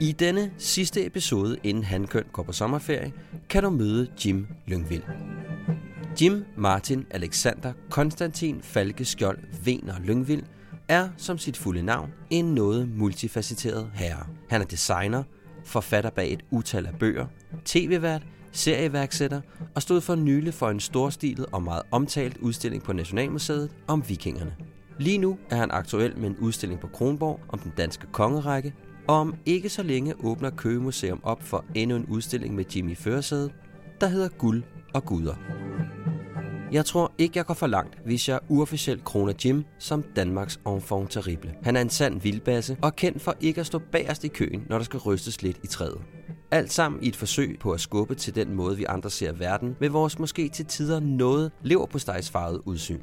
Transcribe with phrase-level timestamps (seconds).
[0.00, 3.12] I denne sidste episode, inden Hankøn går på sommerferie,
[3.48, 5.02] kan du møde Jim Lyngvild.
[6.20, 10.42] Jim Martin Alexander Konstantin Falke Skjold Vener Lyngvild
[10.88, 14.26] er som sit fulde navn en noget multifacetteret herre.
[14.48, 15.22] Han er designer,
[15.64, 17.26] forfatter bag et utal af bøger,
[17.64, 19.40] tv-vært, serieværksætter
[19.74, 24.54] og stod for nylig for en storstilet og meget omtalt udstilling på Nationalmuseet om vikingerne.
[24.98, 28.74] Lige nu er han aktuel med en udstilling på Kronborg om den danske kongerække,
[29.08, 32.96] og om ikke så længe åbner Køge Museum op for endnu en udstilling med Jimmy
[32.96, 33.50] Førsæde,
[34.00, 34.62] der hedder Guld
[34.94, 35.34] og Guder.
[36.72, 41.10] Jeg tror ikke, jeg går for langt, hvis jeg uofficielt kroner Jim som Danmarks enfant
[41.10, 41.54] terrible.
[41.62, 44.78] Han er en sand vildbasse og kendt for ikke at stå bagerst i køen, når
[44.78, 45.98] der skal rystes lidt i træet.
[46.50, 49.76] Alt sammen i et forsøg på at skubbe til den måde, vi andre ser verden,
[49.80, 51.98] med vores måske til tider noget lever på
[52.66, 53.00] udsyn.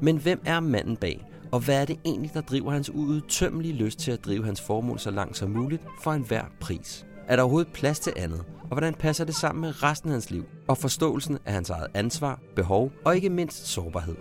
[0.00, 1.24] Men hvem er manden bag?
[1.52, 4.98] Og hvad er det egentlig, der driver hans uudtømmelige lyst til at drive hans formål
[4.98, 7.06] så langt som muligt for enhver pris?
[7.28, 8.44] Er der overhovedet plads til andet?
[8.62, 10.44] Og hvordan passer det sammen med resten af hans liv?
[10.68, 14.16] Og forståelsen af hans eget ansvar, behov og ikke mindst sårbarhed.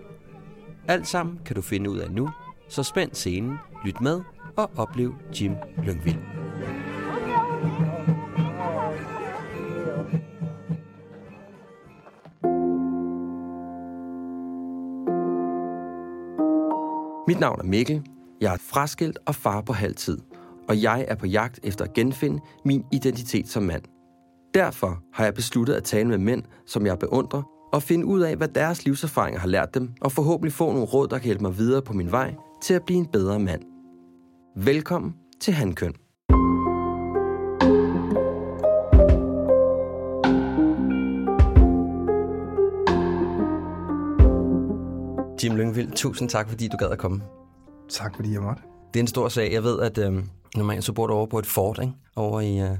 [0.87, 2.29] Alt sammen kan du finde ud af nu,
[2.69, 4.21] så spænd scenen, lyt med
[4.57, 6.40] og oplev Jim Lyngvild.
[17.41, 18.01] Navn er Mikkel.
[18.41, 20.17] Jeg er fraskilt og far på halvtid,
[20.69, 23.83] og jeg er på jagt efter at genfinde min identitet som mand.
[24.53, 27.41] Derfor har jeg besluttet at tale med mænd, som jeg beundrer,
[27.73, 31.07] og finde ud af, hvad deres livserfaringer har lært dem, og forhåbentlig få nogle råd,
[31.07, 33.61] der kan hjælpe mig videre på min vej til at blive en bedre mand.
[34.55, 35.93] Velkommen til Hankøn.
[45.43, 47.21] Jim Lyngvild, tusind tak, fordi du gad at komme.
[47.89, 48.61] Tak, fordi jeg måtte.
[48.93, 49.53] Det er en stor sag.
[49.53, 50.23] Jeg ved, at øh,
[50.55, 51.93] normalt så bor du over på et fort, ikke?
[52.15, 52.77] Over i, øh,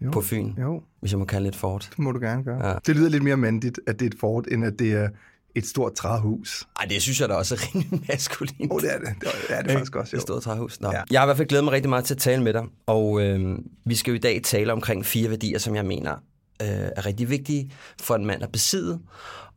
[0.00, 0.52] jo, på Fyn.
[0.60, 0.82] Jo.
[1.00, 1.88] Hvis jeg må kalde det et fort.
[1.90, 2.68] Det må du gerne gøre.
[2.68, 2.74] Ja.
[2.86, 5.08] Det lyder lidt mere mandigt, at det er et fort, end at det er
[5.54, 6.68] et stort træhus.
[6.80, 8.72] Ej, det synes jeg da også er rimelig maskulint.
[8.72, 9.08] Oh, det er det.
[9.20, 10.16] Det er det faktisk også, jo.
[10.16, 10.80] Et stort træhus.
[10.80, 10.88] Nå.
[10.92, 11.02] Ja.
[11.10, 13.22] Jeg har i hvert fald glædet mig rigtig meget til at tale med dig, og
[13.22, 16.16] øh, vi skal jo i dag tale omkring fire værdier, som jeg mener
[16.60, 19.00] øh, er rigtig vigtige for en mand at besidde,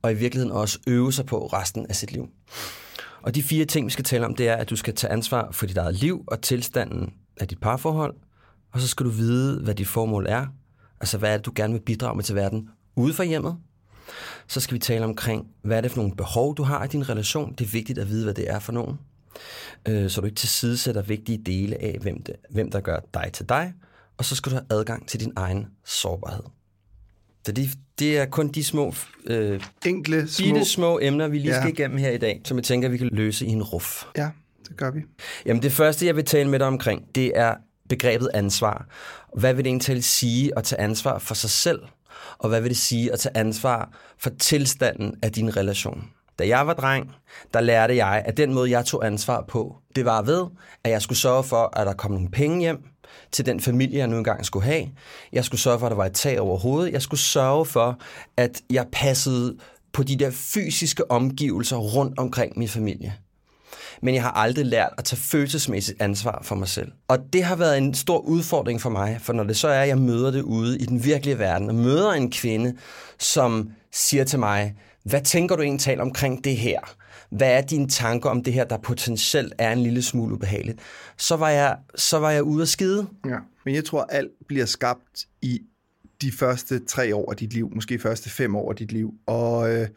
[0.02, 2.30] og i virkeligheden også øve sig på resten af sit liv.
[3.22, 5.52] Og de fire ting, vi skal tale om, det er, at du skal tage ansvar
[5.52, 8.16] for dit eget liv og tilstanden af dit parforhold,
[8.74, 10.48] og så skal du vide, hvad dit formål er.
[11.00, 13.58] Altså, hvad er det, du gerne vil bidrage med til verden ude for hjemmet?
[14.48, 17.10] Så skal vi tale omkring, hvad er det for nogle behov, du har i din
[17.10, 17.56] relation.
[17.56, 19.00] Det er vigtigt at vide, hvad det er for nogen.
[19.88, 23.50] Øh, så du ikke tilsidesætter vigtige dele af, hvem, det, hvem der gør dig til
[23.50, 23.74] dig.
[24.18, 26.44] Og så skal du have adgang til din egen sårbarhed.
[27.46, 28.94] Så det, det er kun de små,
[29.26, 30.64] øh, Enkle, små...
[30.64, 31.62] små emner, vi lige ja.
[31.62, 34.04] skal igennem her i dag, som jeg tænker, vi kan løse i en ruf.
[34.18, 34.30] Ja,
[34.68, 35.00] det gør vi.
[35.46, 37.56] Jamen det første, jeg vil tale med dig omkring, det er
[37.90, 38.88] begrebet ansvar.
[39.38, 41.80] Hvad vil det egentlig sige at tage ansvar for sig selv?
[42.38, 46.10] Og hvad vil det sige at tage ansvar for tilstanden af din relation?
[46.40, 47.12] Da jeg var dreng,
[47.54, 50.46] der lærte jeg, at den måde, jeg tog ansvar på, det var ved,
[50.84, 52.84] at jeg skulle sørge for, at der kom nogle penge hjem,
[53.32, 54.88] til den familie, jeg nu engang skulle have.
[55.34, 56.94] Jeg skulle sørge for, at der var et tag over hovedet.
[56.94, 58.00] Jeg skulle sørge for,
[58.38, 59.58] at jeg passede
[59.94, 63.14] på de der fysiske omgivelser rundt omkring min familie.
[64.02, 66.92] Men jeg har aldrig lært at tage følelsesmæssigt ansvar for mig selv.
[67.08, 69.88] Og det har været en stor udfordring for mig, for når det så er, at
[69.88, 72.78] jeg møder det ude i den virkelige verden, og møder en kvinde,
[73.20, 76.96] som siger til mig, hvad tænker du egentlig omkring det her?
[77.38, 80.80] hvad er dine tanker om det her, der potentielt er en lille smule ubehageligt,
[81.18, 83.08] så var jeg, så var jeg ude at skide.
[83.26, 85.62] Ja, men jeg tror, alt bliver skabt i
[86.22, 89.14] de første tre år af dit liv, måske første fem år af dit liv.
[89.26, 89.88] Og, øh,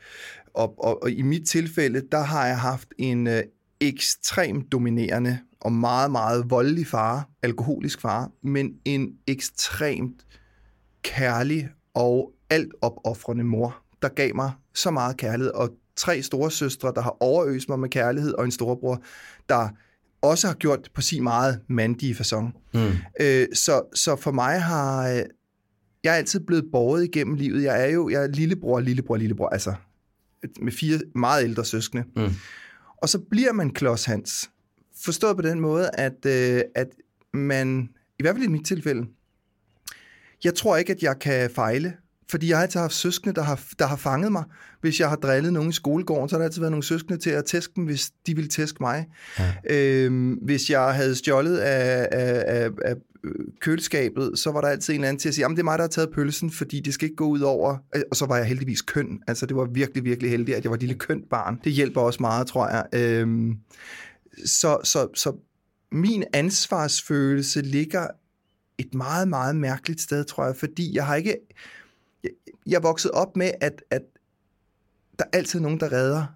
[0.55, 3.43] og, og, og i mit tilfælde, der har jeg haft en øh,
[3.81, 10.26] ekstremt dominerende og meget, meget voldelig far, alkoholisk far, men en ekstremt
[11.02, 16.93] kærlig og alt opoffrende mor, der gav mig så meget kærlighed og tre store søstre,
[16.94, 19.03] der har overøst mig med kærlighed, og en storebror,
[19.49, 19.69] der
[20.23, 22.70] også har gjort på sin meget mandige façon.
[22.75, 22.93] Mm.
[23.20, 25.08] Øh, så, så for mig har...
[25.08, 25.23] Øh,
[26.05, 27.62] jeg er altid blevet båret igennem livet.
[27.62, 29.75] Jeg er jo jeg er lillebror, lillebror, lillebror, altså
[30.61, 32.05] med fire meget ældre søskende.
[32.17, 32.32] Mm.
[32.97, 34.50] Og så bliver man klods Hans.
[35.05, 36.88] Forstået på den måde, at, øh, at
[37.35, 37.88] man,
[38.19, 39.06] i hvert fald i mit tilfælde,
[40.44, 41.93] jeg tror ikke, at jeg kan fejle,
[42.31, 44.44] fordi jeg har altid haft søskende, der har, der har fanget mig.
[44.81, 47.31] Hvis jeg har drillet nogen i skolegården, så har der altid været nogle søskende til
[47.31, 49.06] at tæske dem, hvis de ville tæske mig.
[49.38, 49.55] Ja.
[49.70, 52.94] Øhm, hvis jeg havde stjålet af, af, af, af
[53.61, 55.78] køleskabet, så var der altid en eller anden til at sige, at det er mig,
[55.78, 57.76] der har taget pølsen, fordi det skal ikke gå ud over...
[58.11, 59.23] Og så var jeg heldigvis køn.
[59.26, 61.61] Altså, det var virkelig, virkelig heldigt, at jeg var et lille kønt barn.
[61.64, 62.87] Det hjælper også meget, tror jeg.
[62.93, 63.52] Øhm,
[64.44, 65.32] så, så, så
[65.93, 68.06] min ansvarsfølelse ligger
[68.78, 71.37] et meget, meget mærkeligt sted, tror jeg, fordi jeg har ikke...
[72.67, 74.02] Jeg, vokset op med, at, at
[75.19, 76.26] der er altid nogen, der redder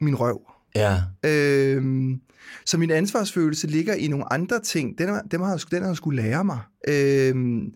[0.00, 0.40] min røv.
[0.74, 1.02] Ja.
[1.24, 2.20] Øhm,
[2.66, 4.98] så min ansvarsfølelse ligger i nogle andre ting.
[4.98, 6.58] Den, den har, den har jeg skulle lære mig.
[6.88, 7.74] Øhm,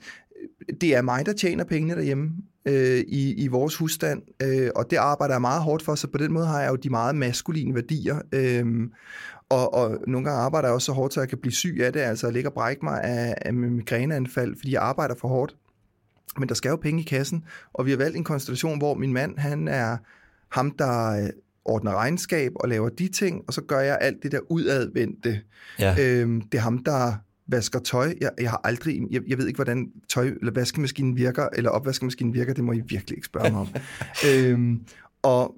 [0.80, 2.30] det er mig, der tjener pengene derhjemme
[2.64, 6.18] øh, i, i vores husstand, øh, og det arbejder jeg meget hårdt for, så på
[6.18, 8.20] den måde har jeg jo de meget maskuline værdier.
[8.32, 8.66] Øh,
[9.48, 11.92] og, og nogle gange arbejder jeg også så hårdt, så jeg kan blive syg af
[11.92, 15.56] det, altså jeg ligger og brække mig af, af migræneanfald, fordi jeg arbejder for hårdt.
[16.38, 19.12] Men der skal jo penge i kassen, og vi har valgt en konstellation, hvor min
[19.12, 19.96] mand, han er
[20.48, 21.28] ham, der øh,
[21.64, 25.40] ordner regnskab og laver de ting, og så gør jeg alt det der udadvendte.
[25.78, 25.96] Ja.
[25.98, 27.12] Øhm, det er ham, der
[27.46, 28.14] vasker tøj.
[28.20, 32.34] Jeg, jeg har aldrig, jeg, jeg ved ikke, hvordan tøj eller vaskemaskinen virker, eller opvaskemaskinen
[32.34, 33.68] virker, det må I virkelig ikke spørge mig om.
[34.28, 34.80] øhm,
[35.22, 35.54] og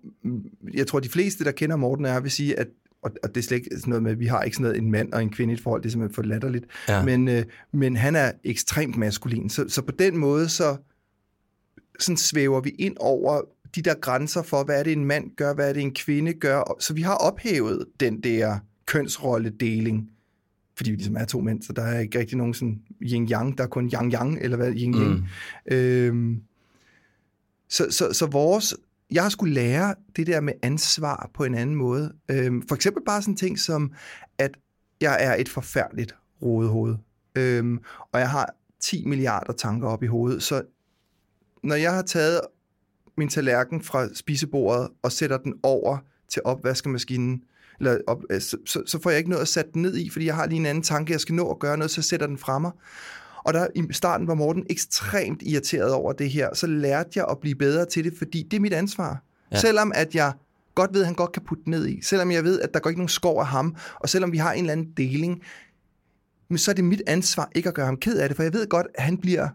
[0.75, 2.69] jeg tror, de fleste, der kender Morten, er vil sige, at
[3.03, 4.79] og, og det er slet ikke sådan noget med, at vi har ikke sådan noget
[4.79, 6.65] en mand og en kvinde i et forhold, det er simpelthen for latterligt.
[6.89, 7.05] Ja.
[7.05, 9.51] Men, øh, men han er ekstremt maskulin.
[9.51, 10.77] Så, så på den måde, så
[12.01, 13.41] sådan svæver vi ind over
[13.75, 16.33] de der grænser for, hvad er det en mand gør, hvad er det en kvinde
[16.33, 16.77] gør.
[16.81, 20.11] Så vi har ophævet den der kønsrolledeling,
[20.77, 23.65] fordi vi ligesom er to mænd, så der er ikke rigtig nogen sådan yin-yang, der
[23.65, 25.25] er kun yang-yang, eller hvad yin-yang.
[25.71, 25.77] Mm.
[25.77, 26.43] Øhm,
[27.69, 28.75] så, så, så vores,
[29.13, 32.13] jeg har skulle lære det der med ansvar på en anden måde.
[32.31, 33.93] Øhm, for eksempel bare sådan ting som,
[34.39, 34.51] at
[35.01, 36.97] jeg er et forfærdeligt rodehoved,
[37.37, 37.79] øhm,
[38.13, 40.63] og jeg har 10 milliarder tanker op i hovedet, så
[41.63, 42.41] når jeg har taget
[43.17, 45.99] min tallerken fra spisebordet og sætter den over
[46.29, 47.43] til opvaskemaskinen,
[47.81, 50.27] eller op, øh, så, så, får jeg ikke noget at sætte den ned i, fordi
[50.27, 52.27] jeg har lige en anden tanke, jeg skal nå at gøre noget, så jeg sætter
[52.27, 52.73] den fra mig.
[53.45, 57.39] Og der i starten var Morten ekstremt irriteret over det her, så lærte jeg at
[57.39, 59.23] blive bedre til det, fordi det er mit ansvar.
[59.53, 59.61] Ja.
[59.61, 60.33] Selvom at jeg
[60.75, 62.91] godt ved, at han godt kan putte ned i, selvom jeg ved, at der går
[62.91, 65.43] ikke nogen skov af ham, og selvom vi har en eller anden deling,
[66.49, 68.53] men så er det mit ansvar ikke at gøre ham ked af det, for jeg
[68.53, 69.49] ved godt, at han bliver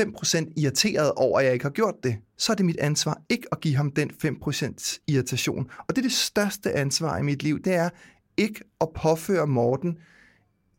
[0.00, 3.48] 5% irriteret over, at jeg ikke har gjort det, så er det mit ansvar ikke
[3.52, 5.70] at give ham den 5% irritation.
[5.78, 7.88] Og det er det største ansvar i mit liv, det er
[8.36, 9.98] ikke at påføre Morten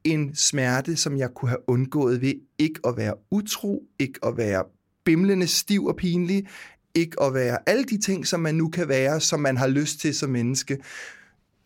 [0.04, 4.64] en smerte, som jeg kunne have undgået ved ikke at være utro, ikke at være
[5.06, 6.48] bimlende stiv og pinlig,
[6.96, 10.00] ikke at være alle de ting, som man nu kan være, som man har lyst
[10.00, 10.78] til som menneske.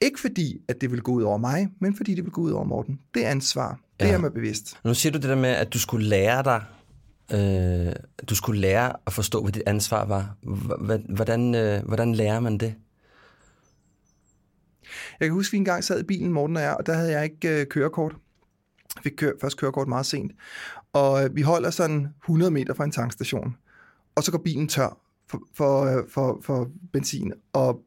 [0.02, 2.52] Ikke fordi, at det vil gå ud over mig, men fordi det vil gå ud
[2.52, 3.00] over Morten.
[3.14, 3.80] Det er ansvar.
[4.00, 4.14] Det ja.
[4.14, 4.80] er mig bevidst.
[4.86, 6.64] Nu siger du det der med, at du skulle lære dig
[7.34, 7.94] øh,
[8.30, 10.36] du skulle lære at forstå, hvad dit ansvar var.
[11.10, 12.76] Hvordan, øh, hvordan lærer man det?
[15.20, 17.12] Jeg kan huske, at vi engang sad i bilen, Morten og jeg, og der havde
[17.12, 18.16] jeg ikke øh, kørekort.
[19.02, 20.32] Fik kør, først kørekort meget sent.
[20.94, 23.56] Og øh, vi holder sådan 100 meter fra en tankstation.
[24.16, 24.98] Og så går bilen tør
[25.28, 27.34] for, for, øh, for, for benzin.
[27.54, 27.82] Og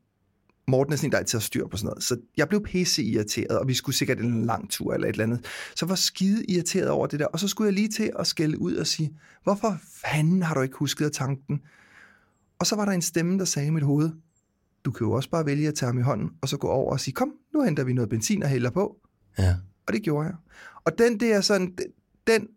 [0.68, 2.02] Morten er sådan en, der altid har styr på sådan noget.
[2.02, 5.24] Så jeg blev pisse irriteret, og vi skulle sikkert en lang tur eller et eller
[5.24, 5.46] andet.
[5.76, 7.26] Så var skide irriteret over det der.
[7.26, 10.60] Og så skulle jeg lige til at skælde ud og sige, hvorfor fanden har du
[10.60, 11.60] ikke husket at tanke den?
[12.58, 14.10] Og så var der en stemme, der sagde i mit hoved,
[14.84, 16.92] du kan jo også bare vælge at tage ham i hånden, og så gå over
[16.92, 18.96] og sige, kom, nu henter vi noget benzin og hælder på.
[19.38, 19.54] Ja.
[19.86, 20.34] Og det gjorde jeg.
[20.86, 21.78] Og den der sådan,
[22.26, 22.48] den,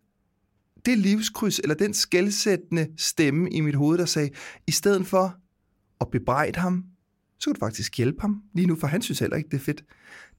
[0.86, 4.30] det livskryds, eller den skældsættende stemme i mit hoved, der sagde,
[4.66, 5.36] i stedet for
[6.00, 6.84] at bebrejde ham,
[7.38, 9.64] så kan du faktisk hjælpe ham lige nu, for han synes heller ikke, det er
[9.64, 9.84] fedt.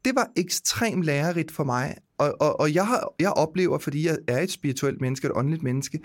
[0.06, 4.18] Det var ekstremt lærerigt for mig, og, og, og jeg, har, jeg oplever, fordi jeg
[4.28, 6.00] er et spirituelt menneske, et åndeligt menneske,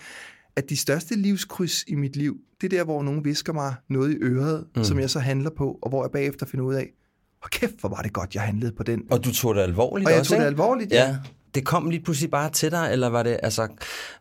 [0.57, 4.13] at de største livskryds i mit liv, det er der, hvor nogen visker mig noget
[4.13, 4.85] i øret, mm.
[4.85, 6.93] som jeg så handler på, og hvor jeg bagefter finder ud af,
[7.39, 9.03] hvor kæft, hvor var det godt, jeg handlede på den.
[9.11, 11.09] Og du tog det alvorligt Og jeg også, tog det alvorligt, ja.
[11.09, 11.17] ja.
[11.55, 13.63] Det kom lige pludselig bare til dig, eller var det, altså,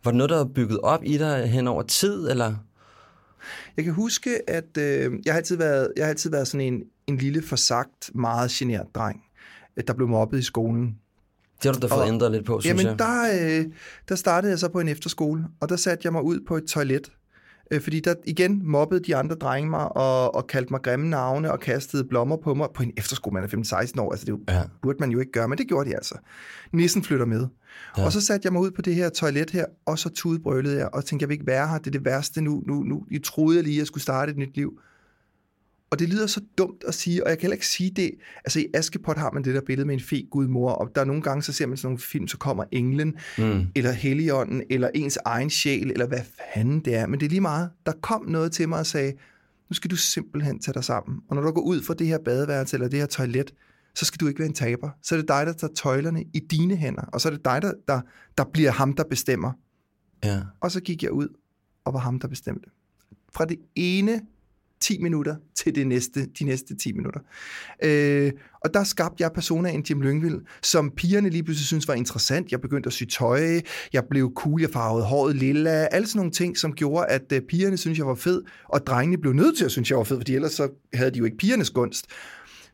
[0.04, 2.54] var det noget, der var bygget op i dig hen over tid, eller?
[3.76, 6.82] Jeg kan huske, at øh, jeg, har altid været, jeg har altid været sådan en,
[7.06, 9.22] en lille forsagt, meget genert dreng,
[9.86, 10.98] der blev mobbet i skolen.
[11.62, 12.98] Det har du da fået ændret lidt på, synes jamen, jeg.
[12.98, 13.64] Der, øh,
[14.08, 16.64] der startede jeg så på en efterskole, og der satte jeg mig ud på et
[16.64, 17.10] toilet
[17.70, 21.52] Øh, fordi der igen mobbede de andre drenge mig og, og kaldte mig grimme navne
[21.52, 23.34] og kastede blommer på mig på en efterskole.
[23.34, 24.62] Man er 15-16 år, altså det ja.
[24.82, 26.14] burde man jo ikke gøre, men det gjorde de altså.
[26.72, 27.46] Nissen flytter med.
[27.98, 28.04] Ja.
[28.04, 30.88] Og så satte jeg mig ud på det her toilet her, og så tudbrølede jeg,
[30.92, 32.62] og tænkte, jeg vil ikke være her, det er det værste nu.
[32.66, 33.06] nu, nu.
[33.10, 34.80] Jeg troede lige, at jeg skulle starte et nyt liv.
[35.90, 38.10] Og det lyder så dumt at sige, og jeg kan heller ikke sige det.
[38.44, 41.04] Altså i Askepot har man det der billede med en fe gudmor, og der er
[41.04, 43.66] nogle gange, så ser man sådan nogle film, så kommer englen, mm.
[43.74, 46.20] eller heligånden, eller ens egen sjæl, eller hvad
[46.54, 47.06] fanden det er.
[47.06, 47.70] Men det er lige meget.
[47.86, 49.12] Der kom noget til mig og sagde,
[49.70, 51.18] nu skal du simpelthen tage dig sammen.
[51.28, 53.54] Og når du går ud fra det her badeværelse, eller det her toilet,
[53.94, 54.90] så skal du ikke være en taber.
[55.02, 57.62] Så er det dig, der tager tøjlerne i dine hænder, og så er det dig,
[57.62, 58.00] der, der,
[58.38, 59.52] der bliver ham, der bestemmer.
[60.24, 60.40] Ja.
[60.60, 61.28] Og så gik jeg ud
[61.84, 62.70] og var ham, der bestemte.
[63.32, 64.20] Fra det ene
[64.80, 67.20] 10 minutter til det næste, de næste 10 minutter.
[67.84, 72.52] Øh, og der skabte jeg personaen Jim Lyngvild, som pigerne lige pludselig synes var interessant.
[72.52, 73.60] Jeg begyndte at sy tøj,
[73.92, 77.38] jeg blev cool, jeg farvede håret lilla, alle sådan nogle ting, som gjorde, at uh,
[77.48, 80.16] pigerne synes jeg var fed, og drengene blev nødt til at synes, jeg var fed,
[80.16, 82.06] fordi ellers så havde de jo ikke pigernes gunst.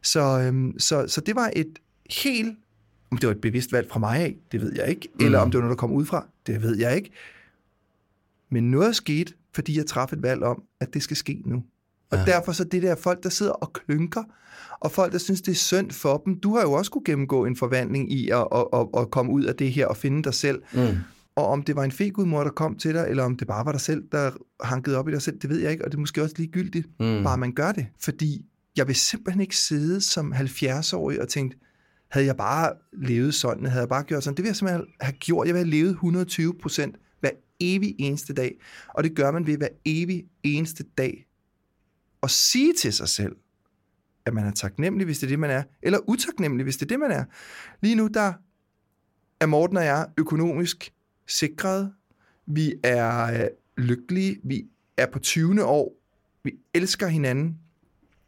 [0.03, 1.79] Så, øhm, så, så det var et
[2.11, 2.59] helt,
[3.11, 5.25] om det var et bevidst valg fra mig af, det ved jeg ikke, mm.
[5.25, 7.11] eller om det var noget, der kom ud fra, det ved jeg ikke.
[8.51, 11.63] Men noget skete, fordi jeg træffede et valg om, at det skal ske nu.
[12.13, 12.25] Og ja.
[12.25, 14.23] derfor så det der folk, der sidder og klynker,
[14.81, 16.41] og folk, der synes, det er synd for dem.
[16.41, 19.45] Du har jo også kunne gennemgå en forvandling i at, at, at, at komme ud
[19.45, 20.63] af det her og finde dig selv.
[20.73, 20.97] Mm.
[21.37, 23.73] Og om det var en fegudmor, der kom til dig, eller om det bare var
[23.73, 24.31] dig selv, der
[24.63, 26.87] hankede op i dig selv, det ved jeg ikke, og det er måske også ligegyldigt,
[27.01, 27.23] mm.
[27.23, 27.87] bare man gør det.
[28.01, 28.45] Fordi
[28.77, 31.57] jeg vil simpelthen ikke sidde som 70-årig og tænke,
[32.11, 35.13] havde jeg bare levet sådan, havde jeg bare gjort sådan, det ville jeg simpelthen have
[35.13, 35.47] gjort.
[35.47, 38.55] Jeg ville have levet 120 procent hver evig eneste dag.
[38.89, 41.27] Og det gør man ved hver evig eneste dag
[42.23, 43.37] at sige til sig selv,
[44.27, 46.89] at man er taknemmelig, hvis det er det, man er, eller utaknemmelig, hvis det er
[46.89, 47.25] det, man er.
[47.81, 48.33] Lige nu, der
[49.41, 50.93] er Morten og jeg økonomisk
[51.27, 51.93] sikret.
[52.47, 54.41] Vi er øh, lykkelige.
[54.45, 55.65] Vi er på 20.
[55.65, 55.95] år.
[56.45, 57.59] Vi elsker hinanden.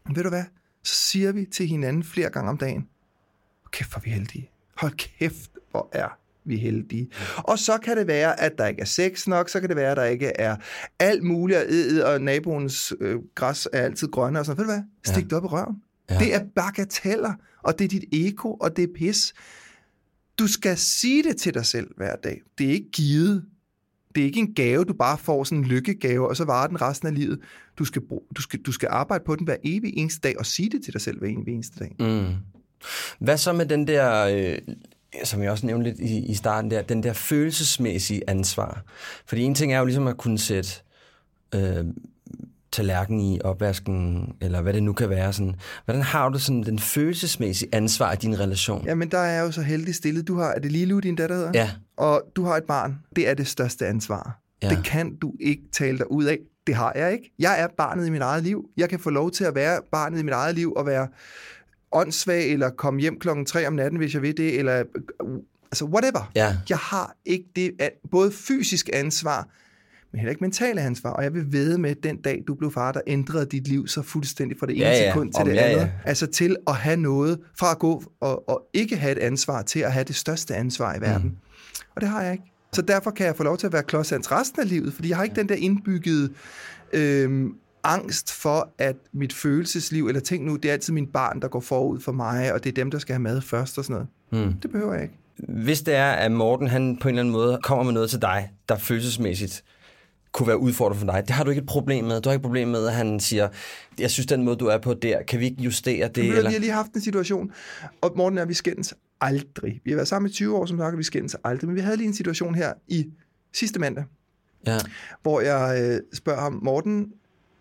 [0.06, 0.44] Men ved du hvad?
[0.82, 2.88] Så siger vi til hinanden flere gange om dagen,
[3.70, 4.50] kæft, hvor vi heldige.
[4.76, 7.08] Hold kæft, hvor er vi er heldige.
[7.36, 9.90] Og så kan det være, at der ikke er sex nok, så kan det være,
[9.90, 10.56] at der ikke er
[10.98, 14.82] alt muligt, og, og naboens øh, græs er altid grønne, og sådan Ved du hvad?
[15.04, 15.28] Stik ja.
[15.28, 15.76] det op i røven.
[16.10, 16.18] Ja.
[16.18, 17.32] Det er bagateller,
[17.62, 19.34] og det er dit ego, og det er pis.
[20.38, 22.40] Du skal sige det til dig selv hver dag.
[22.58, 23.44] Det er ikke givet.
[24.14, 26.82] Det er ikke en gave, du bare får sådan en lykkegave, og så varer den
[26.82, 27.38] resten af livet.
[27.78, 28.02] Du skal,
[28.36, 30.92] du skal, du skal arbejde på den hver evig eneste dag, og sige det til
[30.92, 31.96] dig selv hver evig eneste dag.
[31.98, 32.34] Mm.
[33.18, 34.58] Hvad så med den der øh,
[35.25, 38.83] som jeg også nævnte lidt i, i starten der, den der følelsesmæssige ansvar.
[39.26, 40.71] Fordi en ting er jo ligesom at kunne sætte
[41.54, 41.85] øh,
[42.73, 45.33] tallerken i opvasken, eller hvad det nu kan være.
[45.33, 45.54] Sådan.
[45.85, 48.87] Hvordan har du sådan den følelsesmæssige ansvar i din relation?
[48.87, 50.28] Jamen, der er jeg jo så heldig stillet.
[50.28, 51.50] Du har, er det Lilo, din datter hedder?
[51.54, 51.71] Ja.
[51.97, 52.99] Og du har et barn.
[53.16, 54.40] Det er det største ansvar.
[54.62, 54.68] Ja.
[54.68, 56.38] Det kan du ikke tale dig ud af.
[56.66, 57.33] Det har jeg ikke.
[57.38, 58.64] Jeg er barnet i mit eget liv.
[58.76, 61.09] Jeg kan få lov til at være barnet i mit eget liv og være
[61.94, 64.82] åndssvag, eller komme hjem klokken 3 om natten, hvis jeg vil det, eller
[65.70, 66.30] altså whatever.
[66.34, 66.56] Ja.
[66.68, 67.72] Jeg har ikke det,
[68.10, 69.48] både fysisk ansvar,
[70.12, 71.10] men heller ikke mentale ansvar.
[71.10, 74.02] Og jeg vil vide med, den dag, du blev far, der ændrede dit liv så
[74.02, 75.10] fuldstændig fra det ene ja, ja.
[75.10, 75.80] sekund til Om, det ja, andet.
[75.80, 75.90] Ja.
[76.04, 79.80] Altså til at have noget, fra at gå og, og ikke have et ansvar, til
[79.80, 81.28] at have det største ansvar i verden.
[81.28, 81.36] Mm.
[81.94, 82.44] Og det har jeg ikke.
[82.72, 85.16] Så derfor kan jeg få lov til at være klodshands resten af livet, fordi jeg
[85.16, 86.32] har ikke den der indbyggede
[86.92, 91.48] øhm, angst for, at mit følelsesliv, eller tænk nu, det er altid min barn, der
[91.48, 94.06] går forud for mig, og det er dem, der skal have mad først og sådan
[94.30, 94.46] noget.
[94.46, 94.52] Mm.
[94.60, 95.14] Det behøver jeg ikke.
[95.48, 98.22] Hvis det er, at Morten han på en eller anden måde kommer med noget til
[98.22, 99.64] dig, der følelsesmæssigt
[100.32, 101.22] kunne være udfordret for dig.
[101.26, 102.20] Det har du ikke et problem med.
[102.20, 103.48] Du har ikke et problem med, at han siger,
[103.98, 106.24] jeg synes, den måde, du er på der, kan vi ikke justere det?
[106.24, 106.50] eller?
[106.50, 107.52] Vi har lige haft en situation,
[108.00, 109.80] og Morten er, vi skændes aldrig.
[109.84, 111.68] Vi har været sammen i 20 år, som sagt, og vi skændes aldrig.
[111.68, 113.06] Men vi havde lige en situation her i
[113.52, 114.04] sidste mandag,
[114.66, 114.78] ja.
[115.22, 117.12] hvor jeg øh, spørger ham, Morten,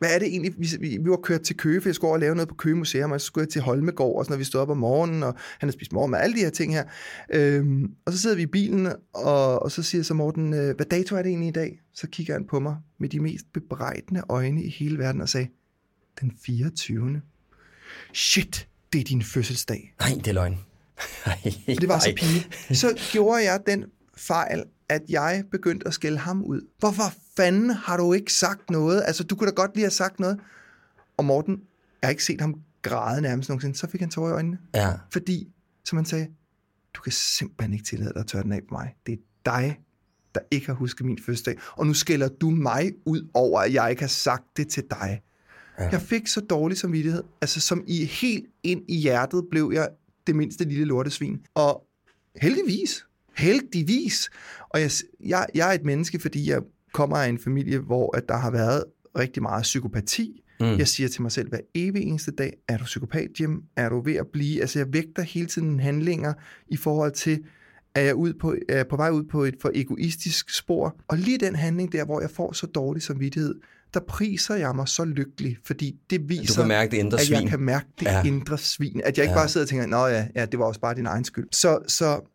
[0.04, 2.16] hvad er det egentlig, vi, vi, vi var kørt til Køge, for jeg skulle over
[2.16, 4.38] og lave noget på Køge Museum, og så skulle jeg til Holmegård, og så når
[4.38, 6.74] vi stod op om morgenen, og han har spist morgen med alle de her ting
[6.74, 6.84] her.
[7.34, 10.86] Øhm, og så sidder vi i bilen, og, og så siger så Morten, øh, hvad
[10.86, 11.80] dato er det egentlig i dag?
[11.94, 15.48] Så kigger han på mig med de mest bebrejdende øjne i hele verden og sagde,
[16.22, 17.22] den 24.
[18.14, 19.94] Shit, det er din fødselsdag.
[20.00, 20.60] Nej, det er løgn.
[21.82, 22.78] det var så pinligt.
[22.78, 23.86] Så gjorde jeg den
[24.18, 26.62] fejl, at jeg begyndte at skælde ham ud.
[26.80, 29.04] Hvorfor fanden har du ikke sagt noget?
[29.06, 30.40] Altså, du kunne da godt lige have sagt noget.
[31.18, 31.62] Og Morten,
[32.02, 33.76] jeg har ikke set ham græde nærmest nogensinde.
[33.76, 34.58] Så fik han tårer i øjnene.
[34.76, 34.94] Ja.
[35.12, 35.48] Fordi,
[35.86, 36.28] som han sagde,
[36.94, 38.96] du kan simpelthen ikke tillade dig at tørre den af på mig.
[39.06, 39.80] Det er dig,
[40.36, 41.58] der ikke har husket min fødselsdag.
[41.72, 45.22] Og nu skælder du mig ud over, at jeg ikke har sagt det til dig.
[45.80, 45.90] Ja.
[45.90, 47.24] Jeg fik så dårlig samvittighed.
[47.42, 49.90] Altså, som i helt ind i hjertet blev jeg
[50.28, 51.46] det mindste lille lortesvin.
[51.56, 51.88] Og
[52.36, 54.30] heldigvis, heldigvis.
[54.70, 54.92] Og jeg,
[55.26, 56.62] jeg, jeg er et menneske, fordi jeg
[56.94, 58.84] kommer af en familie, hvor at der har været
[59.18, 60.44] rigtig meget psykopati.
[60.60, 60.78] Mm.
[60.78, 63.64] Jeg siger til mig selv hver evig eneste dag, er du psykopat, Jim?
[63.76, 64.62] Er du ved at blive?
[64.62, 66.34] Altså jeg vægter hele tiden handlinger
[66.68, 67.40] i forhold til,
[67.96, 70.96] er jeg, ud på, er jeg på vej ud på et for egoistisk spor?
[71.08, 73.56] Og lige den handling der, hvor jeg får så dårlig samvittighed,
[73.94, 77.26] der priser jeg mig så lykkelig, fordi det viser, du kan mærke det indre at
[77.26, 77.42] svin.
[77.42, 78.24] jeg kan mærke det ja.
[78.24, 79.02] indre svin.
[79.06, 79.40] At jeg ikke ja.
[79.40, 81.48] bare sidder og tænker, nå ja, ja, det var også bare din egen skyld.
[81.52, 82.33] Så, så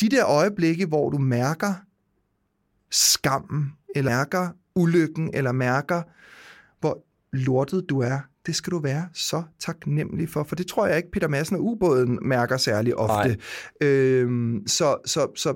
[0.00, 1.74] de der øjeblikke, hvor du mærker
[2.90, 6.02] skammen, eller mærker ulykken, eller mærker,
[6.80, 10.96] hvor lortet du er, det skal du være så taknemmelig for, for det tror jeg
[10.96, 13.38] ikke, Peter Madsen og ubåden mærker særlig ofte.
[13.80, 15.54] Øhm, så, så, så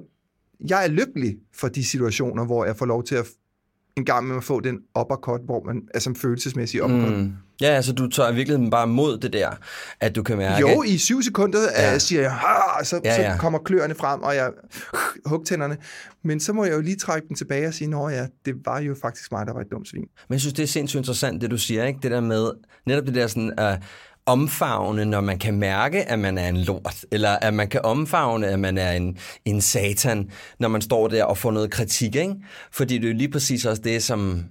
[0.68, 3.26] jeg er lykkelig for de situationer, hvor jeg får lov til at
[3.96, 7.12] en gang med at få den uppercut, hvor man, altså en følelsesmæssig uppercut.
[7.12, 7.32] Mm.
[7.60, 9.50] Ja, altså du tager virkelig bare mod det der,
[10.00, 10.60] at du kan mærke...
[10.60, 11.98] Jo, i syv sekunder ja.
[11.98, 12.38] siger jeg,
[12.82, 13.34] så, ja, ja.
[13.34, 14.50] så kommer kløerne frem, og jeg
[15.26, 15.76] hugtænderne.
[16.24, 18.80] Men så må jeg jo lige trække den tilbage og sige, nå ja, det var
[18.80, 20.06] jo faktisk mig, der var et dumt svin.
[20.28, 21.98] Men jeg synes, det er sindssygt interessant, det du siger, ikke?
[22.02, 22.50] Det der med,
[22.86, 23.52] netop det der sådan...
[23.60, 23.82] Uh,
[24.26, 28.46] omfavne, når man kan mærke, at man er en lort, eller at man kan omfavne,
[28.46, 32.34] at man er en, en satan, når man står der og får noget kritik, ikke?
[32.72, 34.44] Fordi det er jo lige præcis også det, som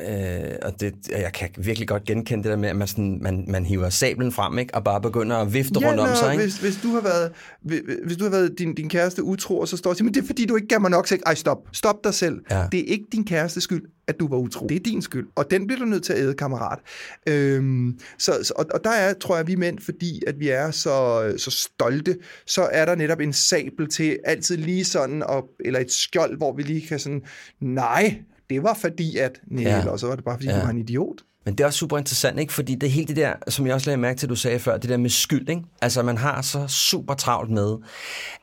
[0.00, 3.44] Øh, og det, jeg kan virkelig godt genkende det der med, at man, sådan, man,
[3.48, 6.32] man hiver sablen frem ikke, og bare begynder at vifte ja, rundt om sig.
[6.32, 6.44] Ikke?
[6.44, 9.68] Hvis, hvis, du har været, hvis, hvis du har været din, din kæreste utro, og
[9.68, 11.18] så står og siger, men det er fordi, du ikke gav mig nok sex.
[11.26, 11.58] Ej, stop.
[11.72, 12.40] Stop dig selv.
[12.50, 12.66] Ja.
[12.72, 14.66] Det er ikke din kærestes skyld, at du var utro.
[14.66, 15.26] Det er din skyld.
[15.34, 16.78] Og den bliver du nødt til at æde, kammerat.
[17.26, 20.70] Øhm, så, så, og, og der er, tror jeg, vi mænd, fordi at vi er
[20.70, 25.80] så, så stolte, så er der netop en sabel til altid lige sådan, og, eller
[25.80, 27.22] et skjold, hvor vi lige kan sådan,
[27.60, 28.18] nej,
[28.50, 29.40] det var fordi, at...
[29.46, 29.78] Nej, ja.
[29.78, 30.56] eller så var det bare, fordi ja.
[30.56, 31.16] du var en idiot.
[31.44, 32.52] Men det er også super interessant, ikke?
[32.52, 34.76] Fordi det er helt det der, som jeg også lagde mærke til, du sagde før,
[34.76, 35.62] det der med skyld, ikke?
[35.82, 37.76] Altså, man har så super travlt med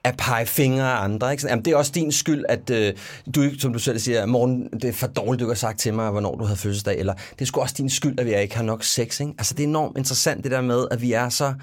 [0.04, 1.48] at pege fingre af andre, ikke?
[1.48, 2.94] Jamen, det er også din skyld, at øh,
[3.36, 6.12] du, som du selv siger, morgen, det er for dårligt, du har sagt til mig,
[6.12, 8.64] hvornår du havde fødselsdag, eller det er sgu også din skyld, at vi ikke har
[8.64, 9.34] nok sex, ikke?
[9.38, 11.54] Altså, det er enormt interessant, det der med, at vi er så...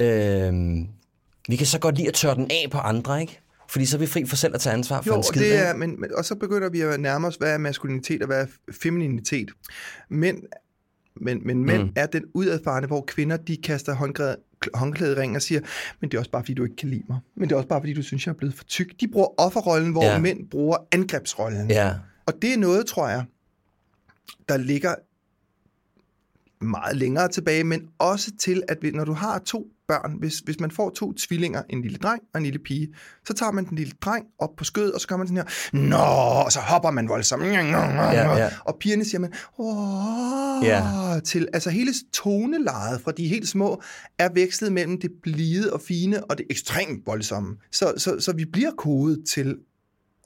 [0.00, 0.52] Øh,
[1.48, 3.40] vi kan så godt lide at tørre den af på andre, ikke?
[3.70, 5.40] Fordi så er vi fri for selv at tage ansvar for jo, en skid.
[5.40, 8.42] det er, men, og så begynder vi at nærme os, hvad er maskulinitet og hvad
[8.42, 9.50] er femininitet.
[10.08, 10.42] Men,
[11.20, 11.92] men, men mænd mm.
[11.96, 13.94] er den udadfarende, hvor kvinder de kaster
[14.74, 15.60] håndklæde, ring og siger,
[16.00, 17.18] men det er også bare, fordi du ikke kan lide mig.
[17.36, 19.00] Men det er også bare, fordi du synes, jeg er blevet for tyk.
[19.00, 20.18] De bruger offerrollen, hvor ja.
[20.18, 21.70] mænd bruger angrebsrollen.
[21.70, 21.94] Ja.
[22.26, 23.24] Og det er noget, tror jeg,
[24.48, 24.94] der ligger
[26.60, 30.70] meget længere tilbage, men også til, at når du har to børn, hvis, hvis man
[30.70, 32.94] får to tvillinger, en lille dreng og en lille pige,
[33.26, 35.78] så tager man den lille dreng op på skødet, og så gør man sådan her,
[35.88, 35.96] nå,
[36.44, 38.50] og så hopper man voldsomt, ja, ja.
[38.64, 41.20] og pigerne siger man, åh, ja.
[41.24, 43.82] til, altså hele tonelejet fra de helt små,
[44.18, 47.56] er vekslet mellem det blide og fine, og det ekstremt voldsomme.
[47.72, 49.56] Så, så, så vi bliver kodet til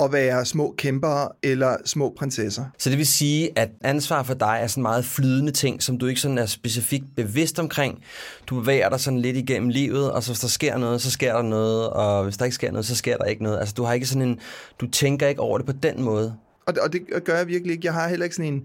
[0.00, 2.64] at være små kæmpere eller små prinsesser.
[2.78, 6.06] Så det vil sige, at ansvar for dig er sådan meget flydende ting, som du
[6.06, 8.02] ikke sådan er specifikt bevidst omkring.
[8.46, 11.34] Du bevæger dig sådan lidt igennem livet, og så hvis der sker noget, så sker
[11.34, 13.58] der noget, og hvis der ikke sker noget, så sker der ikke noget.
[13.58, 14.38] Altså du har ikke sådan en,
[14.80, 16.34] du tænker ikke over det på den måde.
[16.66, 17.86] Og det, og det gør jeg virkelig ikke.
[17.86, 18.62] Jeg har heller ikke sådan en,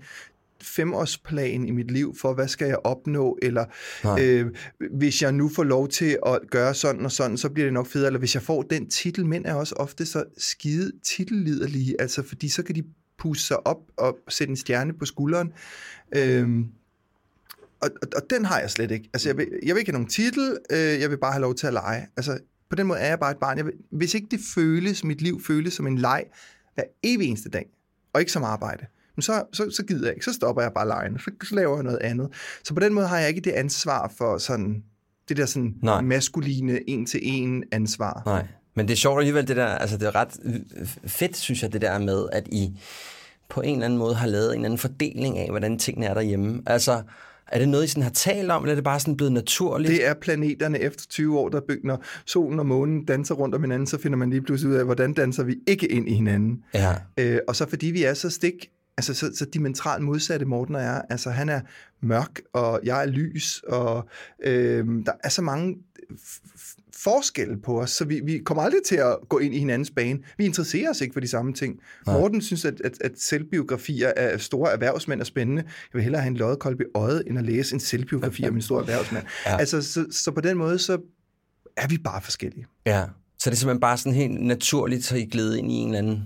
[0.64, 3.66] femårsplan i mit liv for, hvad skal jeg opnå, eller
[4.20, 4.48] øh,
[4.92, 7.88] hvis jeg nu får lov til at gøre sådan og sådan, så bliver det nok
[7.88, 12.24] federe, eller hvis jeg får den titel, mænd er også ofte så skide titelliderlige, altså
[12.24, 12.84] fordi så kan de
[13.18, 15.52] pusse sig op og sætte en stjerne på skulderen.
[16.16, 16.50] Øh,
[17.82, 19.10] og, og, og den har jeg slet ikke.
[19.14, 21.56] Altså, jeg vil, jeg vil ikke have nogen titel, øh, jeg vil bare have lov
[21.56, 22.08] til at lege.
[22.18, 23.58] Altså, på den måde er jeg bare et barn.
[23.58, 26.24] Jeg vil, hvis ikke det føles, mit liv føles som en leg
[26.76, 27.66] hver evig eneste dag,
[28.14, 30.88] og ikke som arbejde, men så, så, så gider jeg ikke, så stopper jeg bare
[30.88, 32.30] lejen, så, så laver jeg noget andet.
[32.64, 34.84] Så på den måde har jeg ikke det ansvar for sådan,
[35.30, 36.02] det der sådan Nej.
[36.02, 38.22] maskuline en-til-en ansvar.
[38.26, 40.38] Nej, men det er sjovt alligevel det der, altså det er ret
[41.06, 42.80] fedt, synes jeg, det der med, at I
[43.50, 46.14] på en eller anden måde har lavet en eller anden fordeling af, hvordan tingene er
[46.14, 46.62] derhjemme.
[46.66, 47.02] Altså,
[47.52, 49.92] er det noget, I sådan har talt om, eller er det bare sådan blevet naturligt?
[49.92, 53.88] Det er planeterne efter 20 år, der bygger, solen og månen danser rundt om hinanden,
[53.88, 56.64] så finder man lige pludselig ud af, hvordan danser vi ikke ind i hinanden.
[56.74, 56.96] Ja.
[57.18, 60.82] Øh, og så fordi vi er så stik altså så, så dimensionalt modsatte Morten og
[60.82, 61.02] jeg.
[61.10, 61.62] Altså han er
[62.02, 64.10] mørk, og jeg er lys, og
[64.44, 65.76] øh, der er så mange
[67.04, 70.20] forskelle på os, så vi, vi kommer aldrig til at gå ind i hinandens bane.
[70.38, 71.80] Vi interesserer os ikke for de samme ting.
[72.08, 72.20] Nej.
[72.20, 75.62] Morten synes, at, at, at selvbiografier af store erhvervsmænd er spændende.
[75.64, 78.62] Jeg vil hellere have en loddekolb i øjet, end at læse en selvbiografi om en
[78.62, 79.26] stor erhvervsmand.
[79.46, 79.58] Ja.
[79.58, 81.02] Altså, så, så på den måde, så
[81.78, 82.66] er vi bare forskellige.
[82.86, 83.06] Ja,
[83.40, 86.00] så det er simpelthen bare sådan helt naturligt, så I glæde ind i en eller
[86.00, 86.24] anden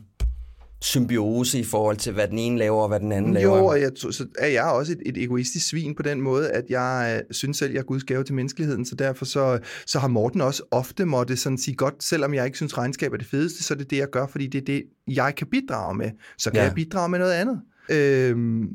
[0.84, 3.70] symbiose i forhold til, hvad den ene laver, og hvad den anden Jo, laver.
[3.70, 7.22] og jeg, så er jeg også et, et egoistisk svin på den måde, at jeg
[7.30, 10.42] øh, synes selv, jeg er Guds gave til menneskeligheden, så derfor så, så har Morten
[10.42, 13.74] også ofte måtte sådan sige, godt, selvom jeg ikke synes, regnskab er det fedeste, så
[13.74, 16.12] er det det, jeg gør, fordi det er det, jeg kan bidrage med.
[16.38, 16.64] Så kan ja.
[16.64, 17.62] jeg bidrage med noget andet.
[17.90, 18.70] Øhm,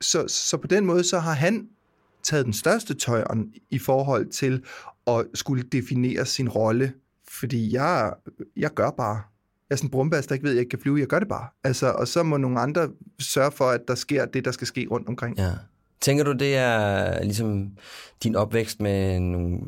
[0.00, 1.66] så, så på den måde, så har han
[2.22, 4.62] taget den største tøjren i forhold til
[5.06, 6.92] at skulle definere sin rolle,
[7.28, 8.12] fordi jeg,
[8.56, 9.31] jeg gør bare.
[9.72, 10.98] Jeg er sådan en brumbas, der ikke ved, at jeg ikke kan flyve.
[10.98, 11.46] Jeg gør det bare.
[11.64, 14.86] Altså, og så må nogle andre sørge for, at der sker det, der skal ske
[14.90, 15.38] rundt omkring.
[15.38, 15.50] Ja.
[16.00, 17.70] Tænker du, det er ligesom
[18.22, 19.58] din opvækst med nogle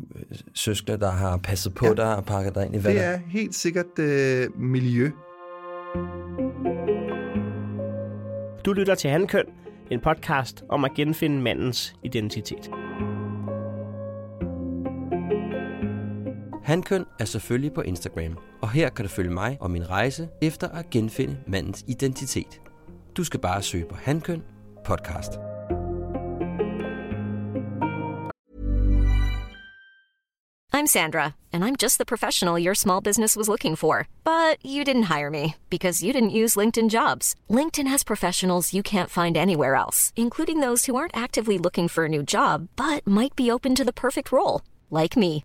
[0.54, 1.94] søskende, der har passet på ja.
[1.94, 5.10] Dig og pakket dig ind i hvad Det er helt sikkert øh, miljø.
[8.64, 9.44] Du lytter til Handkøn,
[9.90, 12.70] en podcast om at genfinde mandens identitet.
[16.64, 20.68] Hankøn er selvfølgelig på Instagram, og her kan du følge mig og min rejse efter
[20.68, 22.60] at genfinde mandens identitet.
[23.16, 24.42] Du skal bare søge på Hankøn
[24.84, 25.32] podcast.
[30.72, 34.08] I'm Sandra, and I'm just the professional your small business was looking for.
[34.24, 37.34] But you didn't hire me because you didn't use LinkedIn jobs.
[37.50, 42.04] LinkedIn has professionals you can't find anywhere else, including those who aren't actively looking for
[42.04, 45.44] a new job but might be open to the perfect role, like me.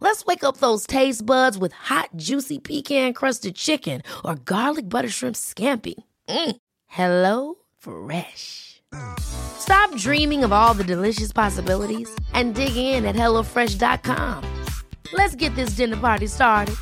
[0.00, 5.36] Let's wake up those taste buds with hot, juicy pecan-crusted chicken or garlic butter shrimp
[5.36, 5.94] scampi.
[6.28, 6.56] Mm.
[6.86, 8.82] Hello Fresh.
[9.20, 14.44] Stop dreaming of all the delicious possibilities and dig in at HelloFresh.com.
[15.12, 16.76] Let's get this dinner party started.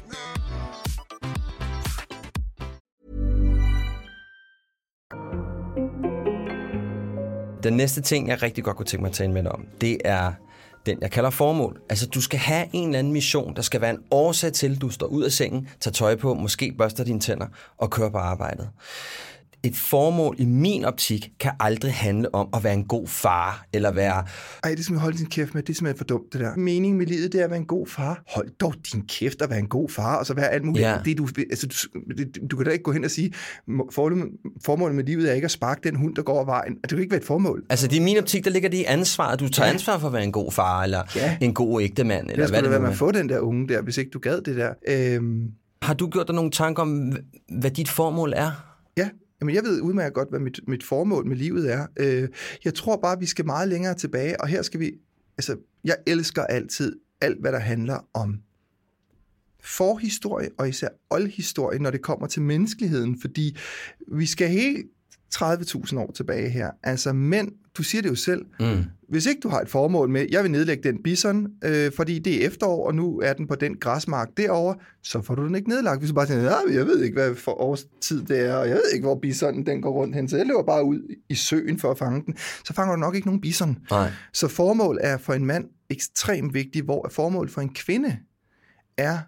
[7.63, 9.99] Den næste ting, jeg rigtig godt kunne tænke mig at tale med dig om, det
[10.05, 10.33] er
[10.87, 11.81] den, jeg kalder formål.
[11.89, 13.57] Altså, du skal have en eller anden mission.
[13.57, 16.35] Der skal være en årsag til, at du står ud af sengen, tager tøj på,
[16.35, 17.47] måske børster dine tænder
[17.79, 18.69] og kører på arbejdet.
[19.67, 23.93] Et formål i min optik kan aldrig handle om at være en god far, eller
[23.93, 24.25] være...
[24.65, 25.63] Ej, det skal man holde din kæft med.
[25.63, 26.57] Det er simpelthen for dumt, det der.
[26.57, 28.23] Meningen med livet, det er at være en god far.
[28.35, 30.83] Hold dog din kæft at være en god far, og så være alt muligt.
[30.87, 30.97] Ja.
[31.05, 33.33] Det, du, altså, du, det, du kan da ikke gå hen og sige,
[33.67, 33.91] må-
[34.65, 36.75] formålet med livet er ikke at sparke den hund, der går over vejen.
[36.83, 37.65] Det kan ikke være et formål.
[37.71, 39.37] Altså, det er min optik, der ligger det i ansvar.
[39.37, 41.37] Du tager ansvar for at være en god far, eller Ja.
[41.41, 43.83] en god ægtemand, eller Ellers hvad det være med at få den der unge der,
[43.83, 44.73] hvis ikke du gad det der.
[44.89, 45.51] Øhm,
[45.83, 47.13] Har du gjort dig nogle tanker om,
[47.59, 48.51] hvad dit formål er?
[48.97, 49.09] Ja,
[49.41, 51.87] jamen jeg ved udmærket godt, hvad mit, mit formål med livet er.
[51.97, 52.29] Øh,
[52.65, 54.93] jeg tror bare, vi skal meget længere tilbage, og her skal vi...
[55.39, 58.39] Altså, jeg elsker altid alt, hvad der handler om
[59.61, 63.57] forhistorie, og især oldhistorie, når det kommer til menneskeligheden, fordi
[64.13, 64.87] vi skal helt
[65.35, 66.71] 30.000 år tilbage her.
[66.83, 68.85] Altså mænd, du siger det jo selv, Mm.
[69.09, 72.43] hvis ikke du har et formål med, jeg vil nedlægge den bison, øh, fordi det
[72.43, 75.69] er efterår, og nu er den på den græsmark derovre, så får du den ikke
[75.69, 75.99] nedlagt.
[76.01, 78.75] Hvis du bare siger, "Ah, jeg ved ikke, hvad for årstid det er, og jeg
[78.77, 81.79] ved ikke, hvor bisonen den går rundt hen, så jeg løber bare ud i søen
[81.79, 82.35] for at fange den,
[82.65, 83.79] så fanger du nok ikke nogen bison.
[83.91, 84.11] Nej.
[84.33, 88.17] Så formål er for en mand ekstremt vigtigt, hvor formål for en kvinde
[88.97, 89.19] er,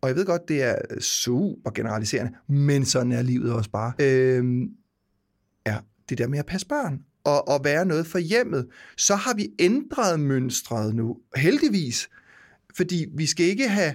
[0.00, 4.68] og jeg ved godt, det er super generaliserende, men sådan er livet også bare, øhm,
[5.64, 5.76] er
[6.08, 8.66] det der med at passe børn og, og være noget for hjemmet.
[8.96, 12.08] Så har vi ændret mønstret nu, heldigvis,
[12.76, 13.94] fordi vi skal ikke have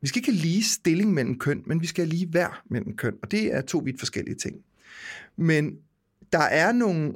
[0.00, 2.96] vi skal ikke have lige stilling mellem køn, men vi skal have lige værd mellem
[2.96, 4.56] køn, og det er to vidt forskellige ting.
[5.36, 5.72] Men
[6.32, 7.12] der er nogle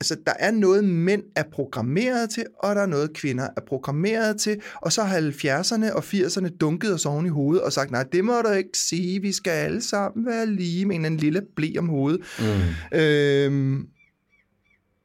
[0.00, 4.40] altså, der er noget, mænd er programmeret til, og der er noget, kvinder er programmeret
[4.40, 4.60] til.
[4.74, 8.24] Og så har 70'erne og 80'erne dunket os oven i hovedet og sagt, nej, det
[8.24, 11.42] må du ikke sige, vi skal alle sammen være lige med en eller anden lille
[11.56, 12.20] blæ om hovedet.
[12.38, 12.98] Mm.
[12.98, 13.86] Øhm,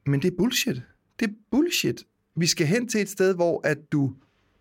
[0.06, 0.82] men det er bullshit.
[1.20, 2.04] Det er bullshit.
[2.36, 4.14] Vi skal hen til et sted, hvor at du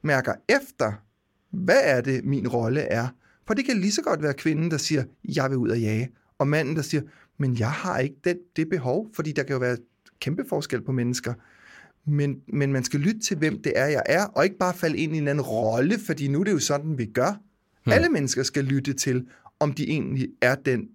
[0.03, 0.93] mærker efter,
[1.51, 3.09] hvad er det, min rolle er.
[3.47, 6.11] For det kan lige så godt være kvinden, der siger, jeg vil ud og jage.
[6.39, 7.03] Og manden, der siger,
[7.39, 9.77] men jeg har ikke det, det behov, fordi der kan jo være
[10.21, 11.35] kæmpe forskel på mennesker.
[12.05, 14.97] Men, men man skal lytte til, hvem det er, jeg er, og ikke bare falde
[14.97, 17.41] ind i en anden rolle, fordi nu er det jo sådan, vi gør.
[17.85, 17.93] Hmm.
[17.93, 19.27] Alle mennesker skal lytte til,
[19.61, 20.89] om de egentlig er den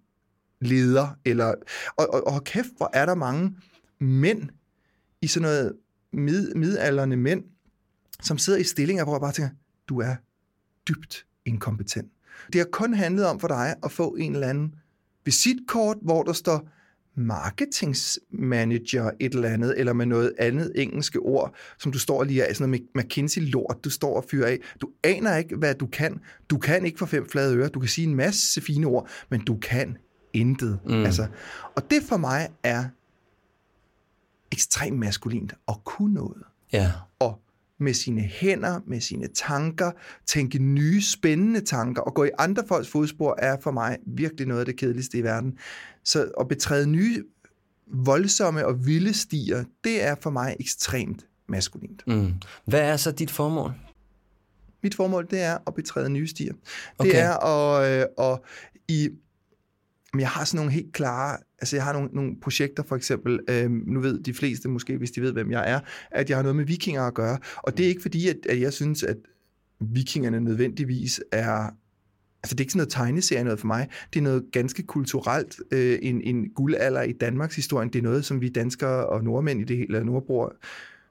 [0.62, 1.18] leder.
[1.26, 1.54] Eller,
[1.96, 3.56] og, og, og kæft, hvor er der mange
[4.06, 4.50] mænd
[5.22, 5.74] i sådan noget
[6.14, 7.44] mid, midalderne mænd,
[8.24, 9.52] som sidder i stillinger, hvor jeg bare tænker,
[9.90, 10.16] du er
[10.88, 12.12] dybt inkompetent.
[12.54, 14.76] Det har kun handlet om for dig at få en eller anden
[15.26, 16.70] visitkort, hvor der står
[17.16, 22.56] marketingsmanager et eller andet, eller med noget andet engelske ord, som du står lige af,
[22.56, 24.60] sådan noget McKinsey-lort, du står og fyrer af.
[24.82, 26.20] Du aner ikke, hvad du kan.
[26.50, 27.70] Du kan ikke få fem flade ører.
[27.70, 29.98] Du kan sige en masse fine ord, men du kan
[30.34, 30.80] intet.
[30.86, 31.04] Mm.
[31.04, 31.28] Altså,
[31.76, 32.86] og det for mig er
[34.56, 36.44] ekstremt maskulint at kunne noget.
[36.74, 36.92] Ja.
[37.20, 37.42] Og
[37.80, 39.92] med sine hænder, med sine tanker,
[40.26, 44.60] tænke nye, spændende tanker, og gå i andre folks fodspor, er for mig virkelig noget
[44.60, 45.58] af det kedeligste i verden.
[46.04, 47.24] Så at betræde nye,
[47.88, 52.04] voldsomme og vilde stier, det er for mig ekstremt maskulint.
[52.08, 52.34] Mm.
[52.66, 53.74] Hvad er så dit formål?
[54.84, 56.54] Mit formål, det er at betræde nye stier.
[56.98, 57.10] Okay.
[57.10, 58.40] Det er at, øh, at
[58.88, 59.10] i
[60.20, 63.72] jeg har sådan nogle helt klare, altså jeg har nogle, nogle projekter for eksempel, øh,
[63.72, 65.80] nu ved de fleste måske, hvis de ved, hvem jeg er,
[66.12, 67.38] at jeg har noget med vikinger at gøre.
[67.58, 69.18] Og det er ikke fordi, at, at jeg synes, at
[69.80, 71.70] vikingerne nødvendigvis er
[72.44, 73.88] Altså det er ikke sådan noget tegneserie noget for mig.
[74.14, 77.90] Det er noget ganske kulturelt, øh, en, en guldalder i Danmarks historie.
[77.90, 80.56] Det er noget, som vi danskere og nordmænd i det hele, nordbror,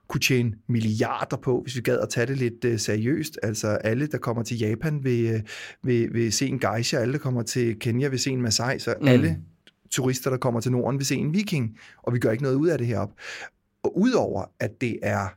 [0.08, 3.38] kunne tjene milliarder på, hvis vi gad at tage det lidt uh, seriøst.
[3.42, 5.40] Altså alle, der kommer til Japan, vil, uh,
[5.82, 8.94] vil, vil se en geisha, alle, der kommer til Kenya, vil se en Masai, så
[9.00, 9.08] mm.
[9.08, 9.38] alle
[9.94, 12.68] turister, der kommer til Norden, vil se en viking, og vi gør ikke noget ud
[12.68, 13.10] af det herop.
[13.82, 15.28] Og udover, at det er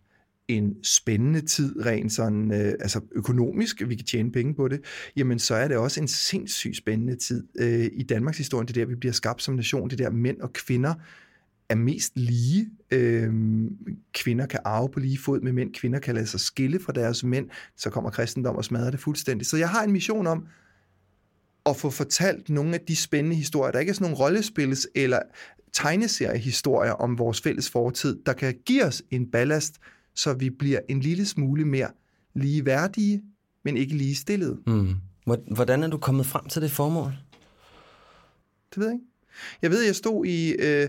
[0.47, 4.81] en spændende tid, rent sådan, øh, altså økonomisk, vi kan tjene penge på det,
[5.15, 8.67] jamen så er det også en sindssygt spændende tid øh, i Danmarks historie.
[8.67, 10.93] Det der, vi bliver skabt som nation, det der mænd og kvinder
[11.69, 12.69] er mest lige.
[12.91, 13.33] Øh,
[14.13, 15.73] kvinder kan arve på lige fod med mænd.
[15.73, 17.49] Kvinder kan lade sig skille fra deres mænd.
[17.77, 19.47] Så kommer kristendom og smadrer det fuldstændig.
[19.47, 20.47] Så jeg har en mission om
[21.67, 23.71] at få fortalt nogle af de spændende historier.
[23.71, 25.19] Der ikke er sådan nogle rollespils eller
[25.73, 29.75] tegneseriehistorier om vores fælles fortid, der kan give os en ballast,
[30.15, 31.89] så vi bliver en lille smule mere
[32.35, 33.23] ligeværdige,
[33.63, 34.59] men ikke lige stillet.
[34.67, 34.95] Mm.
[35.51, 37.11] Hvordan er du kommet frem til det formål?
[38.69, 39.05] Det ved jeg ikke.
[39.61, 40.87] Jeg ved, jeg stod i, øh,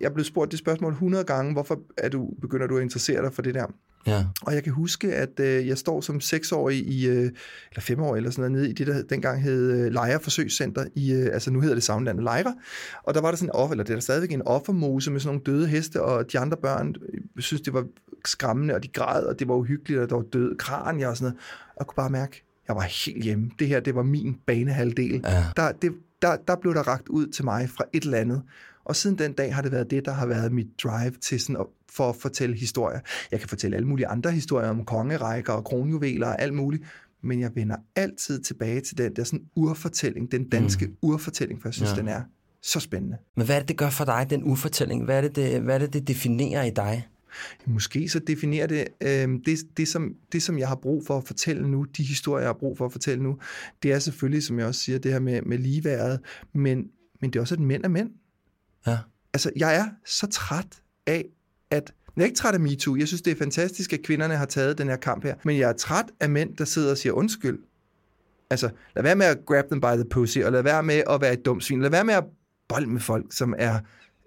[0.00, 3.32] jeg blev spurgt det spørgsmål 100 gange, hvorfor er du, begynder du at interessere dig
[3.32, 3.66] for det der?
[4.06, 4.24] Ja.
[4.42, 7.30] Og jeg kan huske, at øh, jeg står som seksårig i, øh,
[7.70, 11.12] eller femårig eller sådan noget, nede i det, der dengang hed øh, Lejre Forsøgscenter, i,
[11.12, 12.54] øh, altså nu hedder det Savnlandet Lejre,
[13.02, 15.20] og der var der sådan en offer, eller det er der stadigvæk en offermose med
[15.20, 17.84] sådan nogle døde heste, og de andre børn øh, synes, det var
[18.24, 21.24] skræmmende, og de græd, og det var uhyggeligt, og der var døde kranier og sådan
[21.24, 21.38] noget.
[21.68, 23.50] Og jeg kunne bare mærke, jeg var helt hjemme.
[23.58, 25.20] Det her, det var min banehalvdel.
[25.24, 25.44] Ja.
[25.56, 28.42] Der, det, der, der blev der ragt ud til mig fra et eller andet.
[28.84, 31.56] Og siden den dag har det været det, der har været mit drive til sådan
[31.56, 33.00] at, for at fortælle historier.
[33.30, 36.82] Jeg kan fortælle alle mulige andre historier om kongerækker og kronjuveler og alt muligt,
[37.22, 40.96] men jeg vender altid tilbage til den der sådan urfortælling, den danske mm.
[41.02, 41.96] urfortælling, for jeg synes, ja.
[41.96, 42.22] den er
[42.62, 43.16] så spændende.
[43.36, 45.04] Men hvad er det, det gør for dig, den urfortælling?
[45.04, 47.08] Hvad er det, det, hvad er det, det definerer i dig?
[47.66, 51.24] Måske så definerer det, øh, det, det, som, det, som jeg har brug for at
[51.24, 53.38] fortælle nu, de historier, jeg har brug for at fortælle nu,
[53.82, 56.20] det er selvfølgelig, som jeg også siger, det her med, med ligeværet,
[56.54, 56.84] men,
[57.20, 58.10] men det er også, at mænd er mænd.
[58.86, 58.98] Ja.
[59.34, 61.24] Altså, jeg er så træt af,
[61.70, 62.96] at jeg er ikke træt af MeToo.
[62.96, 65.34] Jeg synes, det er fantastisk, at kvinderne har taget den her kamp her.
[65.44, 67.58] Men jeg er træt af mænd, der sidder og siger undskyld.
[68.50, 71.20] Altså, lad være med at grab them by the pussy, og lad være med at
[71.20, 71.82] være et dumt svin.
[71.82, 72.24] Lad være med at
[72.68, 73.78] bolde med folk, som er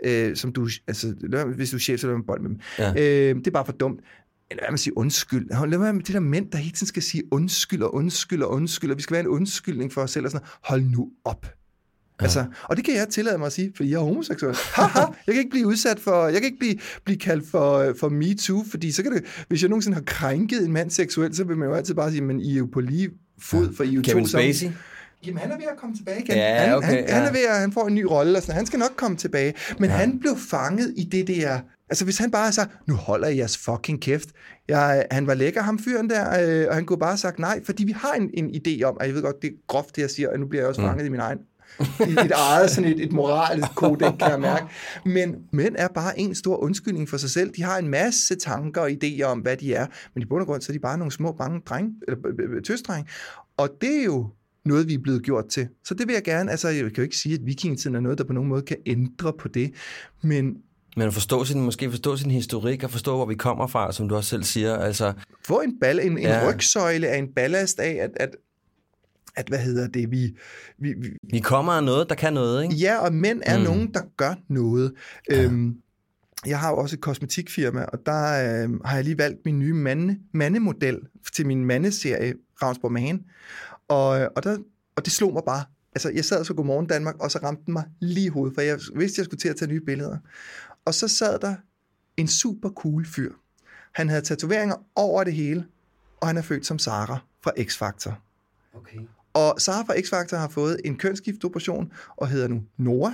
[0.03, 1.15] øh, som du, altså,
[1.55, 2.59] hvis du er chef, så lad med bold med dem.
[2.79, 2.89] Ja.
[2.89, 3.99] Øh, det er bare for dumt.
[4.51, 5.67] Eller hvad man sige undskyld.
[5.67, 8.51] Lad være med det der mænd, der hele tiden skal sige undskyld og undskyld og
[8.51, 10.59] undskyld, og vi skal være en undskyldning for os selv og sådan noget.
[10.63, 11.45] Hold nu op.
[12.23, 12.25] Ja.
[12.25, 14.55] Altså, og det kan jeg tillade mig at sige, fordi jeg er homoseksuel.
[14.75, 18.09] Haha, jeg kan ikke blive udsat for, jeg kan ikke blive, blive kaldt for, for
[18.09, 21.43] me too, fordi så kan det, hvis jeg nogensinde har krænket en mand seksuelt, så
[21.43, 23.09] vil man jo altid bare sige, men I er jo på lige
[23.39, 24.67] fod, for I er jo Kevin to Spacey?
[25.25, 26.35] Jamen, han er ved at komme tilbage igen.
[26.35, 27.13] Ja, okay, han, han, ja.
[27.13, 29.17] han er ved at, han får en ny rolle, og sådan, han skal nok komme
[29.17, 29.53] tilbage.
[29.79, 29.95] Men ja.
[29.95, 31.59] han blev fanget i det der...
[31.89, 34.29] Altså, hvis han bare sagde, nu holder I jeres fucking kæft.
[34.67, 37.63] Jeg, han var lækker, ham fyren der, øh, og han kunne bare have sagt nej,
[37.65, 40.01] fordi vi har en, en idé om, og jeg ved godt, det er groft, det
[40.01, 40.87] jeg siger, og nu bliver jeg også mm.
[40.87, 41.37] fanget i min egen
[42.07, 44.65] i et eget sådan et, et moralisk kodek, kan jeg mærke.
[45.05, 47.51] Men mænd er bare en stor undskyldning for sig selv.
[47.55, 50.47] De har en masse tanker og idéer om, hvad de er, men i bund og
[50.47, 53.07] grund, så er de bare nogle små, bange dreng, eller tøsdreng.
[53.57, 54.29] Og det er jo
[54.65, 55.67] noget, vi er blevet gjort til.
[55.85, 58.17] Så det vil jeg gerne, altså jeg kan jo ikke sige, at vikingetiden er noget,
[58.17, 59.71] der på nogen måde kan ændre på det,
[60.21, 60.55] men
[60.97, 64.09] men at forstå sin, måske forstå sin historik og forstå, hvor vi kommer fra, som
[64.09, 64.77] du også selv siger.
[64.77, 65.13] Altså,
[65.45, 66.41] Få en, ball, en, ja.
[66.41, 68.29] en rygsøjle af en ballast af, at, at,
[69.35, 70.35] at hvad hedder det, vi,
[70.77, 71.09] vi, vi...
[71.31, 72.75] Vi kommer af noget, der kan noget, ikke?
[72.75, 73.63] Ja, og mænd er mm.
[73.63, 74.93] nogen, der gør noget.
[75.29, 75.43] Ja.
[75.43, 75.77] Øhm,
[76.45, 78.23] jeg har jo også et kosmetikfirma, og der
[78.63, 80.99] øh, har jeg lige valgt min nye mande, mandemodel
[81.33, 83.23] til min mandeserie, Ravnsborg Man.
[83.87, 84.57] Og, og, der,
[84.95, 85.63] og det slog mig bare.
[85.95, 88.61] Altså, jeg sad så Godmorgen Danmark, og så ramte den mig lige i hovedet, for
[88.61, 90.17] jeg vidste, jeg skulle til at tage nye billeder.
[90.85, 91.55] Og så sad der
[92.17, 93.31] en super cool fyr.
[93.91, 95.65] Han havde tatoveringer over det hele,
[96.21, 98.13] og han er født som Sara fra X-Factor.
[98.73, 98.99] Okay.
[99.33, 103.13] Og Sara fra X-Factor har fået en kønsskiftoperation og hedder nu Nora.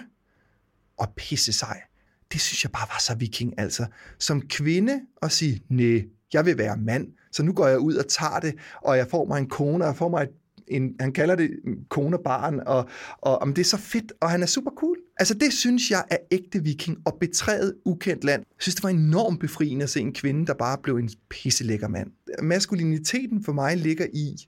[0.97, 1.81] og pisse sej.
[2.33, 3.85] Det synes jeg bare var så viking, altså.
[4.19, 6.03] Som kvinde at sige, nej,
[6.33, 9.25] jeg vil være mand, så nu går jeg ud og tager det, og jeg får
[9.25, 10.29] mig en kone, og jeg får mig et
[10.69, 11.49] en, han kalder det
[11.89, 14.97] konebarn, og, og om det er så fedt, og han er super cool.
[15.19, 18.41] Altså det synes jeg er ægte viking, og betrædet ukendt land.
[18.41, 21.87] Jeg synes, det var enormt befriende at se en kvinde, der bare blev en pisselækker
[21.87, 22.11] mand.
[22.41, 24.47] Maskuliniteten for mig ligger i,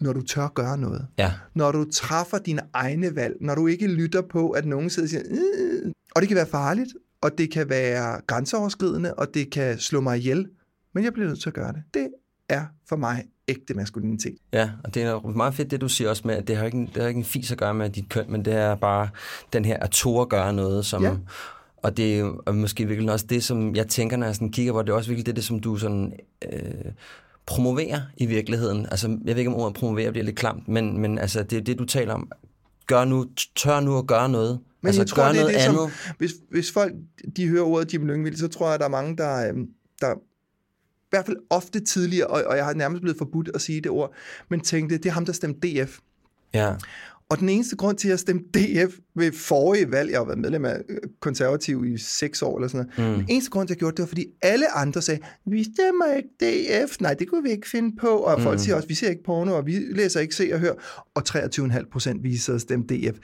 [0.00, 1.06] når du tør gøre noget.
[1.18, 1.32] Ja.
[1.54, 3.36] Når du træffer dine egne valg.
[3.40, 5.92] Når du ikke lytter på, at nogen sidder og siger, øh.
[6.14, 6.88] og det kan være farligt,
[7.20, 10.48] og det kan være grænseoverskridende, og det kan slå mig ihjel.
[10.94, 11.82] Men jeg bliver nødt til at gøre det.
[11.94, 12.08] Det
[12.48, 14.36] er for mig ægte maskulinitet.
[14.52, 16.78] Ja, og det er meget fedt, det du siger også med, at det har ikke
[16.78, 19.08] en, det har ikke en fis at gøre med dit køn, men det er bare
[19.52, 21.02] den her at tåre gøre noget, som...
[21.02, 21.16] Ja.
[21.82, 24.82] Og det er måske virkelig også det, som jeg tænker, når jeg sådan kigger på,
[24.82, 26.12] det er også virkelig det, det som du sådan...
[26.52, 26.92] Øh,
[27.48, 28.86] promoverer i virkeligheden.
[28.90, 31.62] Altså, jeg ved ikke, om ordet promovere bliver lidt klamt, men, men altså, det er
[31.62, 32.30] det, du taler om.
[32.86, 34.60] Gør nu, tør nu at gøre noget.
[34.80, 35.92] Men altså, jeg tror, gør det er noget det, andet.
[36.04, 36.92] som, hvis, hvis folk
[37.36, 39.66] de hører ordet Jim Lyngvild, så tror jeg, der er mange, der, øhm,
[40.00, 43.80] der i hvert fald ofte tidligere, og, og jeg har nærmest blevet forbudt at sige
[43.80, 44.12] det ord,
[44.48, 45.98] men tænkte, det er ham, der stemte DF.
[46.54, 46.74] Ja.
[47.30, 50.38] Og den eneste grund til, at jeg stemte DF ved forrige valg, jeg har været
[50.38, 53.18] medlem af øh, konservativ i seks år eller sådan noget, mm.
[53.18, 56.04] den eneste grund til, at jeg gjorde det, var, fordi alle andre sagde, vi stemmer
[56.16, 58.42] ikke DF, nej, det kunne vi ikke finde på, og mm.
[58.42, 60.72] folk siger også, vi ser ikke porno, og vi læser ikke Se og Hør,
[61.14, 63.18] og 23,5 procent viser at stemme DF.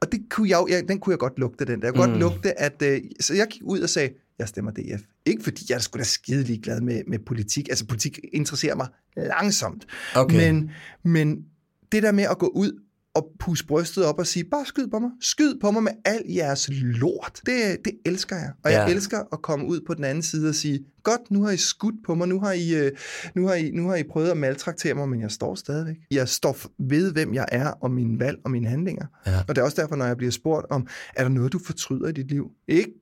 [0.00, 1.86] Og det kunne jeg, jeg, den kunne jeg godt lugte, den der.
[1.86, 2.12] Jeg kunne mm.
[2.12, 2.82] godt lugte, at...
[2.82, 5.00] Øh, så jeg gik ud og sagde, jeg stemmer DF.
[5.26, 7.68] Ikke fordi jeg er sgu da skide ligeglad med, med politik.
[7.68, 9.86] Altså, politik interesserer mig langsomt.
[10.14, 10.36] Okay.
[10.36, 10.70] Men,
[11.04, 11.44] men
[11.92, 12.80] det der med at gå ud
[13.14, 15.10] og puste brystet op og sige, bare skyd på mig.
[15.20, 17.40] Skyd på mig med al jeres lort.
[17.46, 18.50] Det, det elsker jeg.
[18.64, 18.94] Og jeg Ja.
[18.94, 21.94] elsker at komme ud på den anden side og sige, godt, nu har I skudt
[22.06, 22.92] på mig, nu har I, øh,
[23.34, 25.96] nu har I, nu har I prøvet at maltraktere mig, men jeg står stadigvæk.
[26.10, 26.56] Jeg står
[26.88, 29.06] ved, hvem jeg er, og mine valg og mine handlinger.
[29.26, 29.38] Ja.
[29.48, 32.08] Og det er også derfor, når jeg bliver spurgt om, er der noget, du fortryder
[32.08, 32.46] i dit liv?
[32.68, 32.92] Ikke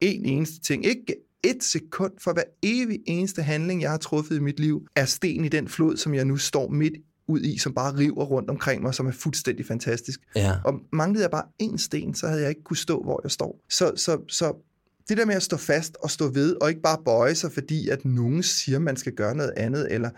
[0.00, 0.86] en eneste ting.
[0.86, 5.04] Ikke et sekund for hver evig eneste handling, jeg har truffet i mit liv, er
[5.04, 6.94] sten i den flod, som jeg nu står midt
[7.28, 10.20] ud i, som bare river rundt omkring mig, som er fuldstændig fantastisk.
[10.36, 10.52] Ja.
[10.64, 13.60] Og manglede jeg bare én sten, så havde jeg ikke kunne stå, hvor jeg står.
[13.68, 14.64] Så, så, så
[15.08, 17.88] det der med at stå fast og stå ved, og ikke bare bøje sig, fordi
[17.88, 20.10] at nogen siger, man skal gøre noget andet, eller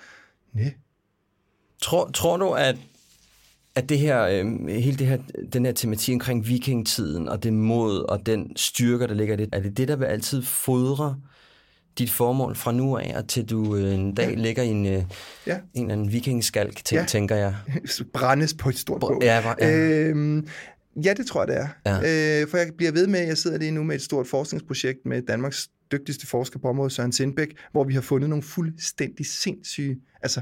[0.53, 0.75] nej,
[1.83, 2.77] Tror, tror du, at,
[3.75, 5.19] at det her, øh, hele det her,
[5.53, 9.49] den her tematik omkring vikingtiden, og det mod, og den styrke, der ligger i det,
[9.53, 11.17] er det det, der vil altid fodre
[11.99, 14.35] dit formål fra nu af, og til du øh, en dag ja.
[14.35, 15.03] ligger i en, øh,
[15.47, 15.59] Ja.
[15.75, 17.07] en eller anden vikingskalk, ting, Ja.
[17.07, 17.55] tænker jeg.
[18.15, 19.19] brændes på et stort bål.
[19.23, 19.77] Ja, hvor- ja.
[19.79, 20.47] Øhm,
[21.05, 21.69] ja, det tror jeg, det er.
[22.03, 22.41] Ja.
[22.43, 25.23] Øh, for jeg bliver ved med, jeg sidder lige nu med et stort forskningsprojekt med
[25.23, 29.97] Danmarks dygtigste forsker på området, Søren Sindbæk, hvor vi har fundet nogle fuldstændig sindssyge...
[30.23, 30.41] Altså,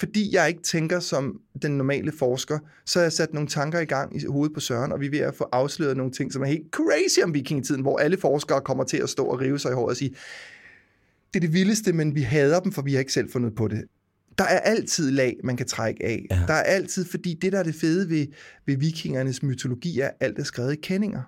[0.00, 3.84] fordi jeg ikke tænker som den normale forsker, så har jeg sat nogle tanker i
[3.84, 6.42] gang i hovedet på Søren, og vi er ved at få afsløret nogle ting, som
[6.42, 9.70] er helt crazy om vikingetiden, hvor alle forskere kommer til at stå og rive sig
[9.70, 10.14] i håret og sige,
[11.34, 13.68] det er det vildeste, men vi hader dem, for vi har ikke selv fundet på
[13.68, 13.82] det.
[14.38, 16.26] Der er altid lag, man kan trække af.
[16.30, 16.40] Ja.
[16.48, 18.26] Der er altid, fordi det, der er det fede ved,
[18.66, 21.22] ved vikingernes mytologi, er, at alt er skrevet i kendinger.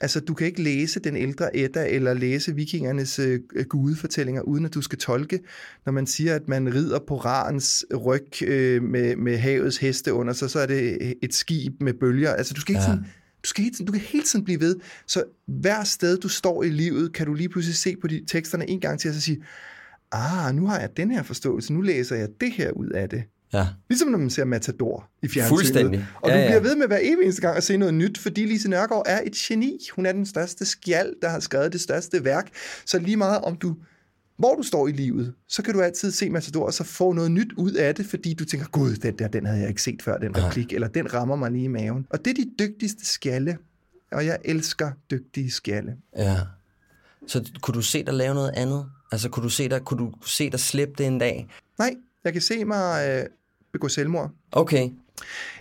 [0.00, 4.74] Altså, du kan ikke læse den ældre Edda eller læse vikingernes øh, gudefortællinger, uden at
[4.74, 5.40] du skal tolke,
[5.86, 10.32] når man siger, at man rider på rarens ryg øh, med, med havets heste under
[10.32, 12.30] sig, så er det et skib med bølger.
[12.32, 12.86] Altså, du skal ikke Ja.
[12.90, 13.04] sådan,
[13.44, 14.76] du, skal hele tiden, du kan hele tiden blive ved.
[15.06, 18.70] Så hver sted, du står i livet, kan du lige pludselig se på de teksterne
[18.70, 19.42] en gang til, og så sige,
[20.12, 23.22] ah, nu har jeg den her forståelse, nu læser jeg det her ud af det.
[23.52, 23.66] Ja.
[23.88, 25.58] Ligesom når man ser Matador i fjernsynet.
[25.58, 26.06] Fuldstændig.
[26.22, 26.46] Og Ja, du ja.
[26.46, 29.20] bliver ved med hver evig eneste gang at se noget nyt, fordi Lise Nørgaard er
[29.26, 29.78] et geni.
[29.96, 32.48] Hun er den største skjald, der har skrevet det største værk.
[32.86, 33.76] Så lige meget om du
[34.38, 37.30] hvor du står i livet, så kan du altid se Matador, og så få noget
[37.30, 40.02] nyt ud af det, fordi du tænker, gud, den der, den havde jeg ikke set
[40.02, 42.06] før, den replik, eller den rammer mig lige i maven.
[42.10, 43.56] Og det er de dygtigste skjalde,
[44.12, 45.96] og jeg elsker dygtige skjalde.
[46.16, 46.36] Ja.
[47.26, 48.86] Så kunne du se dig lave noget andet?
[49.12, 51.48] Altså, kunne du se dig, kunne du se dig slippe det en dag?
[51.78, 53.26] Nej, jeg kan se mig øh,
[53.72, 54.30] begå selvmord.
[54.52, 54.90] Okay.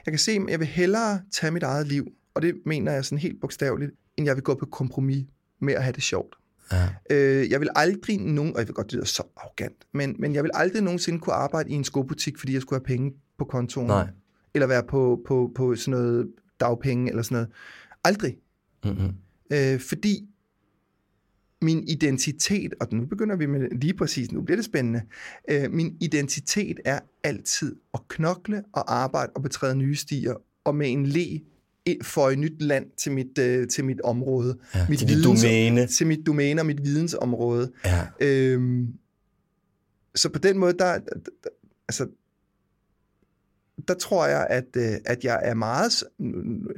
[0.06, 3.06] Jeg kan se, at jeg vil hellere tage mit eget liv, og det mener jeg
[3.06, 5.26] sådan helt bogstaveligt, end jeg vil gå på kompromis
[5.60, 6.36] med at have det sjovt.
[6.71, 6.89] Ja.
[7.10, 10.36] Øh, jeg vil aldrig nogen, og jeg ved godt, det lyder så arrogant, men, men
[10.36, 13.45] jeg vil aldrig nogensinde kunne arbejde i en skobutik, fordi jeg skulle have penge på
[13.45, 13.88] kontoen.
[13.88, 14.08] Nej.
[14.53, 16.27] Eller være på, på, på sådan noget
[16.60, 17.49] dagpenge eller sådan noget.
[18.03, 18.38] Aldrig.
[18.86, 19.13] Mm-hmm.
[19.53, 20.27] Øh, fordi
[21.62, 25.01] min identitet, og nu begynder vi med lige præcis, nu bliver det spændende,
[25.49, 30.33] øh, min identitet er altid at knokle og arbejde og betræde nye stier,
[30.63, 31.42] og med en le
[32.04, 34.58] for et nyt land til mit, øh, til mit område.
[34.75, 35.88] Ja, mit til dit domæne.
[35.88, 37.71] Til mit domæne og mit vidensområde.
[37.85, 38.08] Ja.
[38.21, 38.88] Øhm,
[40.15, 41.50] så på den måde, der, der, der
[41.88, 42.08] altså,
[43.88, 46.04] der tror jeg, at, øh, at jeg er meget,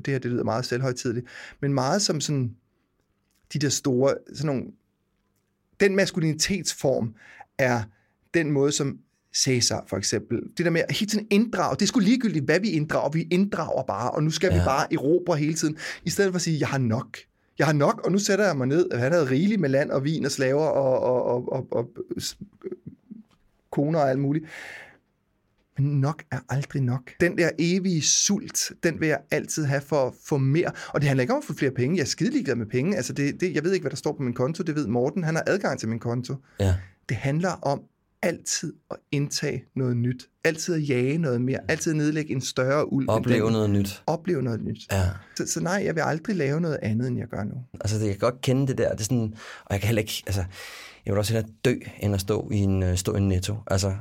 [0.05, 1.27] det her det lyder meget selvhøjtidligt,
[1.61, 2.55] men meget som sådan
[3.53, 4.71] de der store, sådan nogle,
[5.79, 7.15] den maskulinitetsform
[7.57, 7.83] er
[8.33, 8.99] den måde, som
[9.35, 12.59] Cæsar for eksempel, det der med at hele tiden inddrage, det er sgu ligegyldigt, hvad
[12.59, 14.59] vi inddrager, vi inddrager bare, og nu skal ja.
[14.59, 17.17] vi bare erobre hele tiden, i stedet for at sige, jeg har nok.
[17.59, 18.89] Jeg har nok, og nu sætter jeg mig ned.
[18.93, 21.89] Han havde rigeligt med land og vin og slaver og, og, og, og, og
[22.21, 22.37] s-
[23.71, 24.45] koner og alt muligt.
[25.77, 27.11] Men nok er aldrig nok.
[27.21, 30.71] Den der evige sult, den vil jeg altid have for at få mere.
[30.93, 31.95] Og det handler ikke om at få flere penge.
[31.97, 32.95] Jeg er skide ligeglad med penge.
[32.95, 34.63] Altså det, det, jeg ved ikke, hvad der står på min konto.
[34.63, 35.23] Det ved Morten.
[35.23, 36.35] Han har adgang til min konto.
[36.59, 36.75] Ja.
[37.09, 37.81] Det handler om
[38.21, 40.27] altid at indtage noget nyt.
[40.43, 41.59] Altid at jage noget mere.
[41.67, 43.09] Altid at nedlægge en større uld.
[43.09, 43.53] Opleve den.
[43.53, 44.03] noget nyt.
[44.07, 44.77] Opleve noget nyt.
[44.91, 45.03] Ja.
[45.35, 47.55] Så, så nej, jeg vil aldrig lave noget andet, end jeg gør nu.
[47.81, 48.91] Altså, det, jeg kan godt kende det der.
[48.91, 49.33] Det er sådan,
[49.65, 50.43] og jeg kan heller ikke, altså,
[51.05, 53.55] jeg vil også hellere dø, end at stå i en, øh, stå i en netto.
[53.67, 53.93] Altså,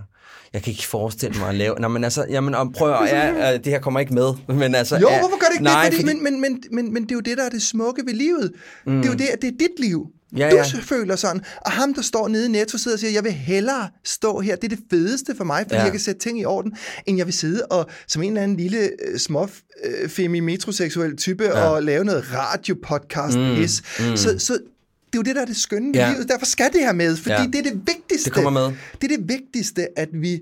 [0.53, 1.75] jeg kan ikke forestille mig at lave...
[1.79, 4.75] Nå, men altså, jamen, og prøv at, ja, øh, det her kommer ikke med, men
[4.75, 4.97] altså...
[4.97, 5.95] Jo, ja, hvorfor gør det ikke nej, det?
[5.95, 8.03] Fordi, fordi, men, men, men, men, men det er jo det, der er det smukke
[8.07, 8.53] ved livet.
[8.87, 8.97] Mm.
[8.97, 10.07] Det er jo det, at det er dit liv.
[10.37, 10.63] Ja, du ja.
[10.83, 11.43] føler sådan.
[11.67, 14.57] Og ham, der står nede i Netto, sidder og siger, jeg vil hellere stå her.
[14.57, 15.83] Det er det fedeste for mig, fordi Ja.
[15.83, 16.73] jeg kan sætte ting i orden,
[17.07, 19.49] end jeg vil sidde og som en eller anden lille øh, små
[19.85, 21.69] øh, femi metroseksuel type ja.
[21.69, 23.55] og lave noget radiopodcast mm.
[23.57, 23.83] pis.
[24.01, 24.17] Mm.
[24.17, 26.13] Så, så det er jo det, der er det skønne Ja.
[26.13, 26.29] livet.
[26.29, 27.47] Derfor skal det her med, fordi Ja.
[27.53, 28.25] det er det vigtigste.
[28.25, 28.77] Det kommer med.
[29.03, 30.41] Det er det vigtigste, at vi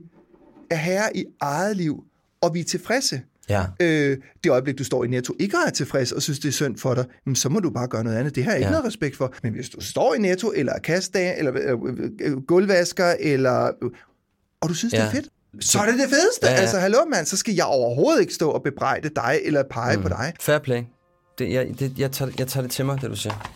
[0.71, 1.97] er herre i eget liv,
[2.41, 3.21] og vi er tilfredse.
[3.49, 3.65] Ja.
[3.81, 6.79] Øh, det øjeblik, du står i Netto, ikke er tilfreds og synes, det er synd
[6.79, 8.35] for dig, jamen, så må du bare gøre noget andet.
[8.35, 8.71] Det har jeg ikke Ja.
[8.71, 9.35] noget respekt for.
[9.43, 13.71] Men hvis du står i Netto, eller er kastdag, eller øh, øh, øh, gulvvasker, eller,
[14.61, 14.99] og du synes, ja.
[14.99, 15.29] det er fedt,
[15.61, 16.47] så er det det fedeste.
[16.47, 16.59] Ja, Ja.
[16.59, 20.03] Altså, hallo mand, så skal jeg overhovedet ikke stå og bebrejde dig, eller pege mm.
[20.03, 20.33] på dig.
[20.41, 20.83] Fair play.
[21.39, 23.51] Det, jeg, det, jeg, tager, jeg tager det til mig, det du siger.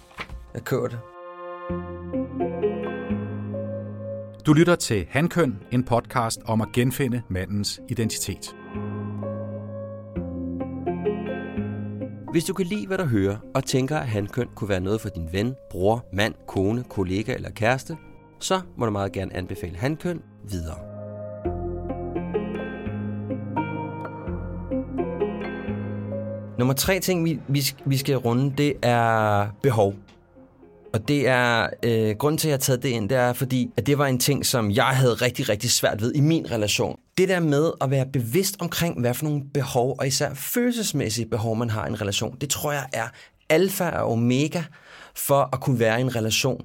[0.55, 0.99] Jeg køber det.
[4.47, 8.55] Du lytter til Hankøn, en podcast om at genfinde mandens identitet.
[12.31, 15.09] Hvis du kan lide, hvad du hører, og tænker, at handkøn kunne være noget for
[15.09, 17.97] din ven, bror, mand, kone, kollega eller kæreste,
[18.41, 20.77] så må du meget gerne anbefale handkøn videre.
[26.59, 29.95] Nummer tre ting, vi, vi, vi skal runde, det er behov.
[30.93, 33.71] Og det er, øh, grunden til, at jeg har taget det ind, det er fordi,
[33.77, 37.00] at det var en ting, som jeg havde rigtig, rigtig svært ved i min relation.
[37.19, 41.57] Det der med at være bevidst omkring, hvad for nogle behov, og især følelsesmæssige behov,
[41.57, 43.09] man har i en relation, det tror jeg er
[43.49, 44.63] alfa og omega
[45.15, 46.61] for at kunne være i en relation.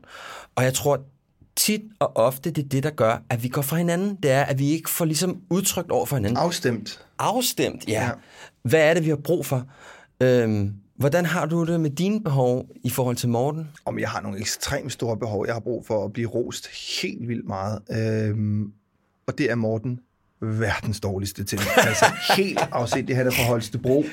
[0.56, 1.00] Og jeg tror
[1.56, 4.18] tit og ofte, det er det, der gør, at vi går fra hinanden.
[4.24, 6.38] Det er, at vi ikke får ligesom udtrykt over for hinanden.
[6.38, 7.06] Afstemt.
[7.20, 8.04] Afstemt, ja.
[8.04, 8.12] ja.
[8.64, 9.66] Hvad er det, vi har brug for?
[10.22, 13.68] Øhm, hvordan har du det med dine behov i forhold til Morten?
[13.86, 15.46] Om jeg har nogle ekstremt store behov.
[15.46, 16.68] Jeg har brug for at blive rost
[17.02, 17.80] helt vildt meget.
[17.92, 18.72] Øhm,
[19.28, 20.00] og det er Morten
[20.46, 21.60] verdens dårligste til.
[21.78, 22.06] Altså
[22.38, 24.06] helt afsindigt, han er fra Holstebro.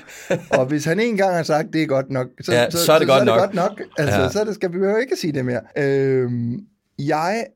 [0.50, 2.98] Og hvis han en gang har sagt, det er godt nok, så, Ja, så er
[2.98, 3.50] det godt så er nok.
[3.50, 3.82] det godt nok.
[3.98, 4.30] Altså, Ja.
[4.30, 5.60] så det, skal vi jo ikke sige det mere.
[5.78, 6.66] Øhm,
[6.98, 7.46] jeg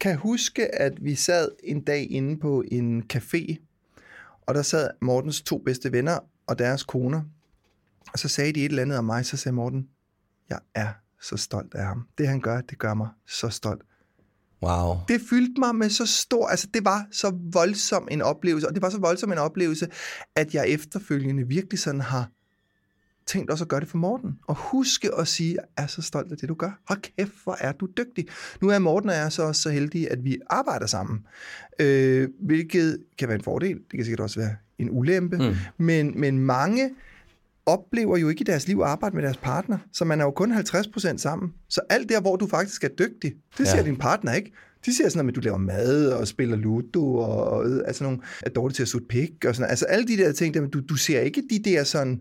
[0.00, 3.56] kan huske, at vi sad en dag inde på en café,
[4.46, 7.22] og der sad Mortens to bedste venner og deres koner.
[8.12, 9.88] Og så sagde de et eller andet om mig, så sagde Morten,
[10.50, 10.88] jeg er
[11.20, 12.06] så stolt af ham.
[12.18, 13.82] Det han gør, det gør mig så stolt.
[14.62, 14.96] Wow.
[15.08, 18.82] Det fyldte mig med så stor, altså det var så voldsom en oplevelse, og det
[18.82, 19.88] var så voldsom en oplevelse,
[20.36, 22.28] at jeg efterfølgende virkelig sådan har
[23.26, 24.38] tænkt også at gøre det for Morten.
[24.46, 26.80] Og huske at sige, jeg er så stolt af det, du gør.
[26.88, 28.26] Hold kæft, hvor er du dygtig.
[28.60, 31.26] Nu er Morten og jeg så også så heldige, at vi arbejder sammen.
[31.78, 33.76] Øh, hvilket kan være en fordel.
[33.76, 35.36] Det kan sikkert også være en ulempe.
[35.36, 35.54] Mm.
[35.78, 36.90] Men, men mange
[37.66, 39.78] oplever jo ikke i deres liv at arbejde med deres partner.
[39.92, 41.52] Så man er jo kun 50% sammen.
[41.68, 43.82] Så alt der, hvor du faktisk er dygtig, det ser Ja.
[43.82, 44.52] din partner ikke.
[44.86, 48.04] De ser sådan noget med, at du laver mad og spiller ludo og, og altså
[48.04, 50.66] nogle, er dårlig til at sutte pik og sådan Altså alle de der ting, der,
[50.66, 52.20] du, du ser ikke de der sådan,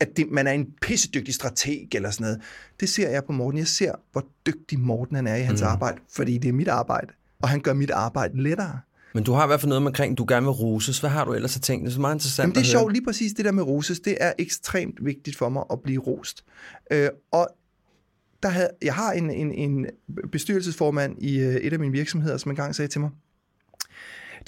[0.00, 2.40] at det, man er en pissedygtig strateg eller sådan noget.
[2.80, 3.58] Det ser jeg på Morten.
[3.58, 5.66] Jeg ser, hvor dygtig Morten han er i hans mm.
[5.66, 7.12] arbejde, fordi det er mit arbejde.
[7.42, 8.80] Og han gør mit arbejde lettere.
[9.14, 11.00] Men du har i hvert fald noget omkring, du gerne vil roses.
[11.00, 11.84] Hvad har du ellers at tænke?
[11.84, 14.00] Det er så meget interessant Jamen, det er sjovt, lige præcis det der med roses,
[14.00, 16.44] det er ekstremt vigtigt for mig at blive rost.
[16.90, 17.48] Øh, og
[18.42, 19.86] der havde, jeg har en, en, en
[20.32, 23.10] bestyrelsesformand i øh, et af mine virksomheder, som engang sagde til mig,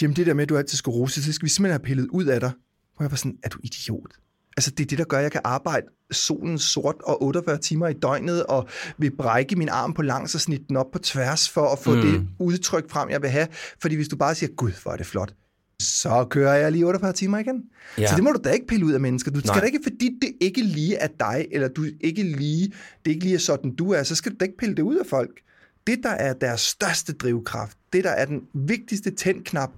[0.03, 2.09] Jim, det der med, at du altid skal rose, så skal vi simpelthen have pillet
[2.09, 2.53] ud af dig.
[2.97, 4.13] Hvor jeg var sådan, er du idiot?
[4.57, 7.89] Altså, det er det, der gør, at jeg kan arbejde solen sort og 48 timer
[7.89, 11.49] i døgnet, og vil brække min arm på langs og snitte den op på tværs,
[11.49, 12.01] for at få mm.
[12.01, 13.47] det udtryk frem, jeg vil have.
[13.83, 15.35] Fordi hvis du bare siger, gud, hvor er det flot,
[15.83, 17.63] så kører jeg lige 48 timer igen.
[17.99, 18.07] Ja.
[18.07, 19.31] Så det må du da ikke pille ud af mennesker.
[19.31, 19.61] Du skal Nej.
[19.61, 22.73] da ikke, fordi det ikke lige er dig, eller du ikke lige,
[23.05, 24.97] det ikke lige er sådan, du er, så skal du da ikke pille det ud
[24.97, 25.31] af folk.
[25.87, 29.71] Det, der er deres største drivkraft, det, der er den vigtigste tændknap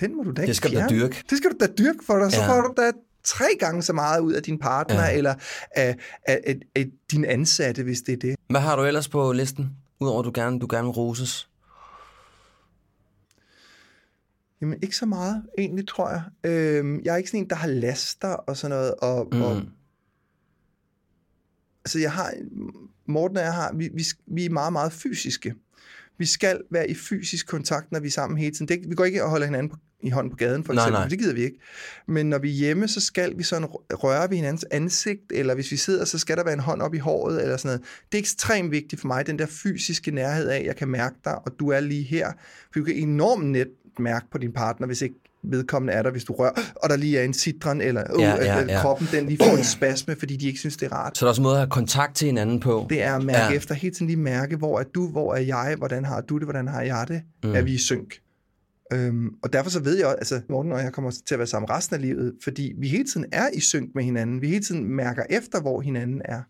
[0.00, 0.96] den må du da ikke Det skal du da fjerne.
[1.00, 1.16] dyrke.
[1.30, 2.32] Det skal du da dyrke for dig.
[2.32, 2.48] Så Ja.
[2.48, 2.90] får du da
[3.24, 5.16] tre gange så meget ud af din partner, Ja.
[5.16, 5.34] eller
[5.70, 5.96] af,
[6.26, 8.36] af, af, af din ansatte, hvis det er det.
[8.48, 9.70] Hvad har du ellers på listen,
[10.00, 11.48] udover du gerne, du gerne vil roses?
[14.60, 16.22] Jamen, ikke så meget, egentlig, tror jeg.
[16.44, 18.94] Øhm, jeg er ikke sådan en, der har laster og sådan noget.
[18.94, 19.42] Og, mm.
[19.42, 19.62] og,
[21.84, 22.32] altså, jeg har,
[23.06, 25.54] Morten og jeg har, vi, vi, vi er meget, meget fysiske.
[26.18, 28.68] Vi skal være i fysisk kontakt, når vi er sammen hele tiden.
[28.68, 30.98] Det, vi går ikke og holder hinanden på, i hånden på gaden, for Nej, eksempel.
[30.98, 31.04] nej.
[31.04, 31.58] for Det gider vi ikke.
[32.08, 35.72] Men når vi er hjemme, så skal vi sådan røre ved hinandens ansigt, eller hvis
[35.72, 37.82] vi sidder, så skal der være en hånd op i håret, eller sådan noget.
[38.12, 41.38] Det er ekstremt vigtigt for mig, den der fysiske nærhed af, jeg kan mærke dig,
[41.46, 42.32] og du er lige her.
[42.72, 45.14] For du kan enormt net mærke på din partner, hvis ikke
[45.50, 48.34] vedkommende er der, hvis du rører, og der lige er en citron, eller uh, Ja,
[48.34, 50.92] ja, ja, ja, kroppen den lige får en spasme, fordi de ikke synes, det er
[50.92, 51.18] rart.
[51.18, 52.86] Så er der også en måde at have kontakt til hinanden på.
[52.90, 53.56] Det er at mærke Ja.
[53.56, 56.44] efter, hele tiden lige mærke, hvor er du, hvor er jeg, hvordan har du det,
[56.46, 57.54] hvordan har jeg det, mm.
[57.54, 58.14] er vi i synk.
[58.92, 61.46] Øhm, og derfor så ved jeg også, altså Morten og jeg kommer til at være
[61.46, 64.40] sammen resten af livet, fordi vi hele tiden er i synk med hinanden.
[64.40, 66.42] Vi hele tiden mærker efter, hvor hinanden er.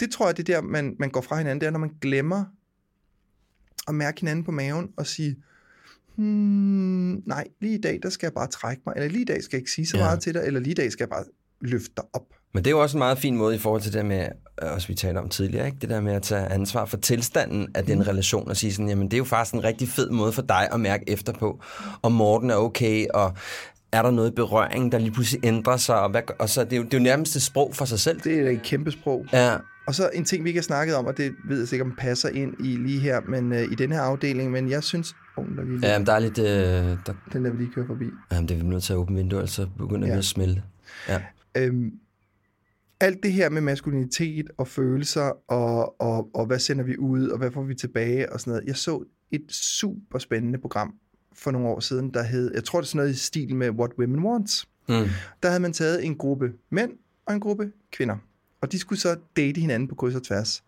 [0.00, 1.90] Det tror jeg, det er der, man, man går fra hinanden, det er, når man
[2.00, 2.44] glemmer
[3.88, 5.36] at mærke hinanden på maven og sige,
[6.16, 9.42] hmm, nej, lige i dag, der skal jeg bare trække mig, eller lige i dag
[9.42, 10.02] skal jeg ikke sige så Ja.
[10.04, 11.24] meget til dig, eller lige i dag skal jeg bare
[11.60, 12.22] løfte dig op.
[12.54, 14.26] Men det er jo også en meget fin måde i forhold til det der med,
[14.62, 15.78] øh, også vi talte om tidligere, ikke?
[15.80, 17.86] det der med at tage ansvar for tilstanden af Mm.
[17.86, 20.42] den relation og sige sådan, jamen det er jo faktisk en rigtig fed måde for
[20.42, 21.62] dig at mærke efter på,
[22.02, 23.34] om Morten er okay, og
[23.92, 26.76] er der noget berøring, der lige pludselig ændrer sig, og, hvad, og så det er,
[26.76, 28.20] jo, det er jo nærmest et sprog for sig selv.
[28.20, 29.26] Det er et kæmpe sprog.
[29.32, 29.56] Ja,
[29.86, 31.94] Og så en ting, vi ikke har snakket om, og det ved jeg sikkert, om
[31.98, 35.14] passer ind i lige her, men øh, i den her afdeling, men jeg synes...
[35.36, 36.44] Oh, der er lige, ja der er lidt, øh,
[37.06, 38.04] der, Den der, vi lige kører forbi.
[38.32, 40.12] jamen, det er vi nødt til at åbne vinduet, så begynder ja.
[40.14, 40.62] Vi at smelte.
[41.08, 41.22] Ja.
[41.56, 41.92] Øhm,
[43.00, 47.38] alt det her med maskulinitet og følelser, og, og, og hvad sender vi ud, og
[47.38, 48.66] hvad får vi tilbage, og sådan noget.
[48.66, 50.94] Jeg så et super spændende program
[51.34, 53.70] for nogle år siden, der hed, jeg tror det er sådan noget i stil med
[53.70, 54.64] What Women Want.
[54.88, 54.94] Mm.
[55.42, 56.92] Der havde man taget en gruppe mænd
[57.26, 58.16] og en gruppe kvinder.
[58.62, 60.62] Og de skulle så date hinanden på kryds og tværs.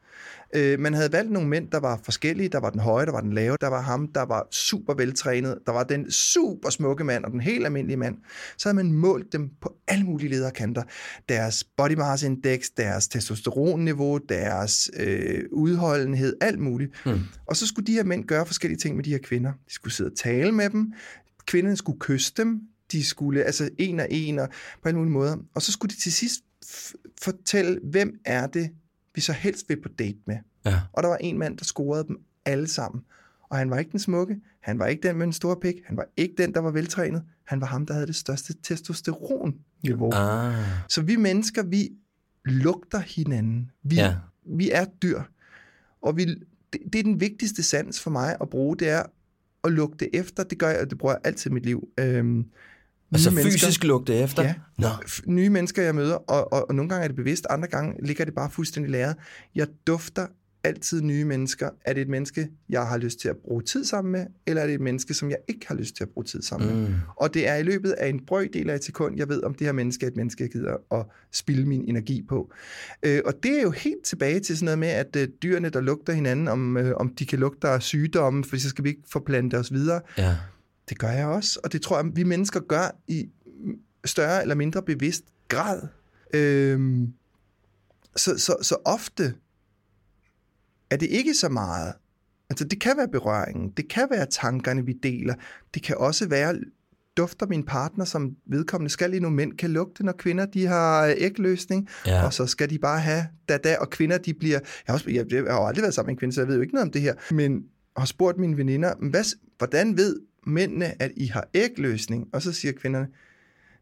[0.54, 2.48] Øh, man havde valgt nogle mænd, der var forskellige.
[2.48, 5.58] Der var den høje, der var den lave, der var ham, der var super veltrænet.
[5.66, 8.16] Der var den super smukke mand og den helt almindelige mand.
[8.58, 10.82] Så havde man målt dem på alle mulige lederkanter.
[11.28, 16.92] Deres body mass index, deres testosteronniveau, deres øh, udholdenhed, alt muligt.
[17.06, 17.20] Mm.
[17.46, 19.52] Og så skulle de her mænd gøre forskellige ting med de her kvinder.
[19.68, 20.92] De skulle sidde og tale med dem.
[21.46, 22.60] Kvinderne skulle kysse dem.
[22.92, 24.48] De skulle, altså en og en, og
[24.82, 25.36] på alle mulige måder.
[25.54, 26.40] Og så skulle de til sidst
[27.22, 28.70] fortælle, hvem er det,
[29.14, 30.36] vi så helst vil på date med.
[30.64, 30.80] Ja.
[30.92, 33.04] Og der var en mand, der scorede dem alle sammen.
[33.48, 35.96] Og han var ikke den smukke, han var ikke den med en stor pik, han
[35.96, 40.10] var ikke den, der var veltrænet, han var ham, der havde det største testosteronniveau.
[40.12, 40.54] Ah.
[40.88, 41.90] Så vi mennesker, vi
[42.44, 43.70] lugter hinanden.
[43.82, 44.16] Vi, ja.
[44.44, 45.22] vi er dyr.
[46.02, 49.02] Og vi, det, det er den vigtigste sans for mig at bruge, det er
[49.64, 50.42] at lugte efter.
[50.44, 51.88] Det gør jeg, og det bruger jeg altid i mit liv.
[51.98, 52.44] Øhm,
[53.14, 54.42] Altså nye fysisk lugte efter?
[54.42, 54.54] Ja.
[54.78, 54.88] Nå.
[55.26, 58.24] nye mennesker, jeg møder, og, og, og nogle gange er det bevidst, andre gange ligger
[58.24, 59.16] det bare fuldstændig læret.
[59.54, 60.26] Jeg dufter
[60.64, 61.70] altid nye mennesker.
[61.84, 64.66] Er det et menneske, jeg har lyst til at bruge tid sammen med, eller er
[64.66, 66.88] det et menneske, som jeg ikke har lyst til at bruge tid sammen med?
[66.88, 66.94] Mm.
[67.16, 69.66] Og det er i løbet af en brøkdel af et sekund, jeg ved, om det
[69.66, 72.52] her menneske er et menneske, jeg gider at spilde min energi på.
[73.02, 75.80] Øh, og det er jo helt tilbage til sådan noget med, at øh, dyrene, der
[75.80, 79.02] lugter hinanden, om, øh, om de kan lugte af sygdomme, for så skal vi ikke
[79.12, 80.00] forplante os videre.
[80.18, 80.36] Ja.
[80.88, 83.28] Det gør jeg også, og det tror jeg, vi mennesker gør i
[84.04, 85.82] større eller mindre bevidst grad.
[86.34, 87.12] Øhm,
[88.16, 89.34] så, så, så ofte
[90.90, 91.92] er det ikke så meget.
[92.50, 95.34] Altså, det kan være berøringen, det kan være tankerne, vi deler.
[95.74, 96.60] Det kan også være,
[97.16, 101.14] dufter min partner, som vedkommende skal i nogle mænd, kan lugte, når kvinder de har
[101.18, 102.24] ægløsning, Ja.
[102.24, 105.10] og så skal de bare have da da, og kvinder de bliver, jeg har, også,
[105.10, 106.86] jeg, jeg har aldrig været sammen med en kvinde, så jeg ved jo ikke noget
[106.86, 107.64] om det her, men
[107.96, 109.24] har spurgt mine veninder, "Men hvad,
[109.58, 112.26] hvordan ved mændene, at I har ægløsning?
[112.32, 113.06] Og så siger kvinderne,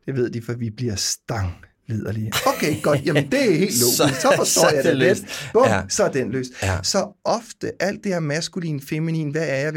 [0.07, 1.53] det ved de, for vi bliver stang
[1.87, 2.33] liderlige.
[2.47, 3.01] Okay, godt.
[3.07, 3.97] Jamen, det er helt logisk.
[3.97, 5.51] Så- Så, forstår så jeg det lidt.
[5.53, 5.75] Bum, Ja.
[5.77, 5.83] ja.
[5.89, 6.53] så er den løst.
[6.63, 6.79] Ja.
[6.83, 9.73] Så ofte, alt det her maskulin, feminin, hvad er jeg?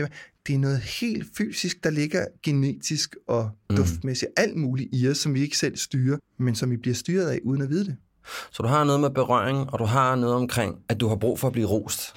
[0.48, 3.76] Det er noget helt fysisk, der ligger genetisk og Mm.
[3.76, 4.32] duftmæssigt.
[4.38, 7.40] Alt muligt i os, som vi ikke selv styrer, men som vi bliver styret af,
[7.44, 7.96] uden at vide det.
[8.52, 11.40] Så du har noget med berøring, og du har noget omkring, at du har brug
[11.40, 12.14] for at blive rost.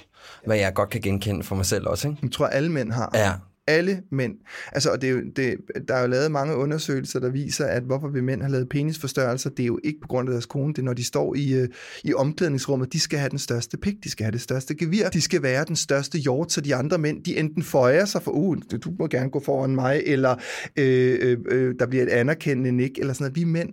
[0.46, 2.18] Hvad jeg godt kan genkende for mig selv også, ikke?
[2.22, 3.10] Jeg tror, alle mænd har.
[3.14, 3.32] Ja.
[3.68, 4.34] Alle mænd.
[4.72, 5.56] Altså, og det er jo, det,
[5.88, 9.50] der er jo lavet mange undersøgelser, der viser, at hvorfor vi mænd har lavet penisforstørrelser,
[9.50, 11.52] det er jo ikke på grund af deres kone, det er når de står i,
[11.52, 11.68] øh,
[12.04, 15.20] i omklædningsrummet, de skal have den største pik, de skal have det største gevir, de
[15.20, 18.56] skal være den største hjort, så de andre mænd, de enten føjer sig for, uh,
[18.84, 20.36] du må gerne gå foran mig, eller
[20.76, 23.36] øh, øh, øh, der bliver et anerkendende nik, eller sådan noget.
[23.36, 23.68] Vi mænd,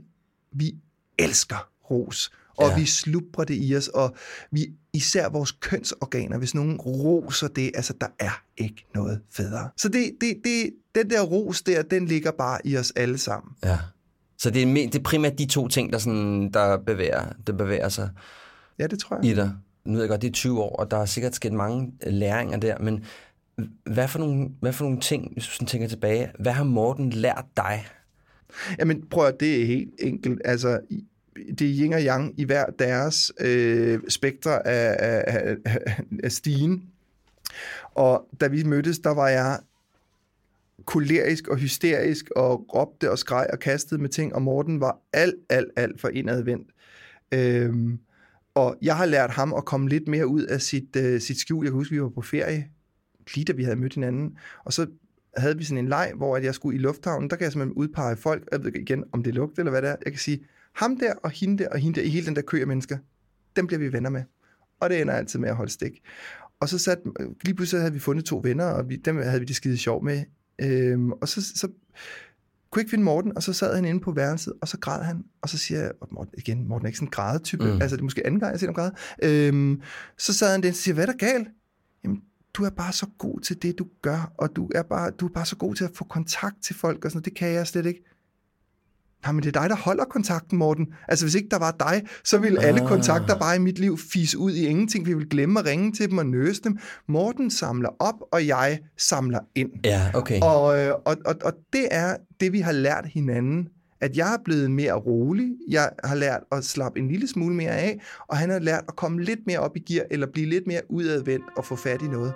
[0.52, 0.76] vi
[1.20, 2.32] elsker ros.
[2.58, 2.76] Og Ja.
[2.80, 4.16] vi slubrer det i os, og
[4.51, 9.70] vi, især vores kønsorganer, hvis nogen roser det, altså der er ikke noget federe.
[9.78, 13.53] Så det, det, det, den der ros der, den ligger bare i os alle sammen.
[13.64, 13.78] Ja.
[14.38, 17.89] Så det er, det er primært de to ting, der, sådan, der, bevæger, der bevæger
[17.89, 18.10] sig
[18.80, 19.26] Ja, det tror jeg.
[19.26, 19.51] i dig.
[19.86, 22.14] Nu ved jeg godt, det er 20 år, og der er sikkert sket mange øh,
[22.14, 23.03] læringer der, men
[23.86, 27.10] hvad for nogle, hvad for nogle ting, hvis du sådan tænker tilbage, hvad har Morten
[27.10, 27.86] lært dig?
[28.80, 30.41] Jamen prøv at det er helt enkelt.
[30.45, 30.80] Altså,
[31.36, 36.89] det er yin og yang i hver deres øh, spektre af, af, af, af stigen.
[37.93, 39.59] Og da vi mødtes, der var jeg
[40.86, 45.36] kolerisk og hysterisk og råbte og skreg og kastede med ting, og Morten var alt,
[45.49, 46.69] alt, alt for indadvendt.
[47.31, 47.99] Øhm,
[48.53, 51.65] og jeg har lært ham at komme lidt mere ud af sit, øh, sit skjul.
[51.65, 52.69] Jeg kan huske, vi var på ferie,
[53.36, 54.88] lige da vi havde mødt hinanden, og så
[55.38, 57.77] havde vi sådan en leg, hvor at jeg skulle i lufthavnen, der kan jeg simpelthen
[57.77, 59.95] udpege folk, jeg ved ikke igen, om det lugte eller hvad det er.
[60.05, 60.39] Jeg kan sige,
[60.76, 62.97] ham der og hende der og hende der, i hele den der kø af mennesker,
[63.55, 64.23] dem bliver vi venner med.
[64.80, 66.01] Og det ender altid med at holde stik.
[66.59, 66.99] Og så sat,
[67.43, 70.03] lige pludselig havde vi fundet to venner, og vi, dem havde vi det skide sjov
[70.03, 70.23] med.
[70.59, 71.67] Øhm, og så, så
[72.71, 75.23] kunne ikke finde Morten, og så sad han inde på værelset, og så græd han,
[75.41, 77.82] og så siger jeg, Morten, igen, Morten er ikke sådan en grædetype, mm.
[77.82, 78.93] altså det er måske anden gang, jeg ser ham græde.
[79.23, 79.82] Øhm,
[80.17, 81.47] så sad han der og siger, hvad er der galt?
[82.03, 82.21] Jamen,
[82.53, 85.32] du er bare så god til det, du gør, og du er bare, du er
[85.34, 87.26] bare så god til at få kontakt til folk, og sådan noget.
[87.26, 88.03] det kan jeg slet ikke.
[89.26, 90.88] Nej, men det er dig, der holder kontakten, Morten.
[91.07, 92.88] Altså, hvis ikke der var dig, så ville alle Ah.
[92.88, 95.05] kontakter bare i mit liv fise ud i ingenting.
[95.05, 96.78] Vi ville glemme at ringe til dem og nøse dem.
[97.07, 99.69] Morten samler op, og jeg samler ind.
[99.86, 100.39] Ja, okay.
[100.41, 103.67] Og, øh, og, og, og det er det, vi har lært hinanden.
[104.01, 107.71] At jeg er blevet mere rolig, jeg har lært at slappe en lille smule mere
[107.71, 110.67] af, og han har lært at komme lidt mere op i gear, eller blive lidt
[110.67, 112.34] mere udadvendt og få fat i noget.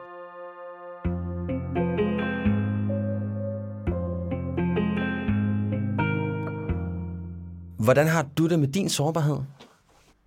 [7.90, 9.38] Hvordan har du det med din sårbarhed?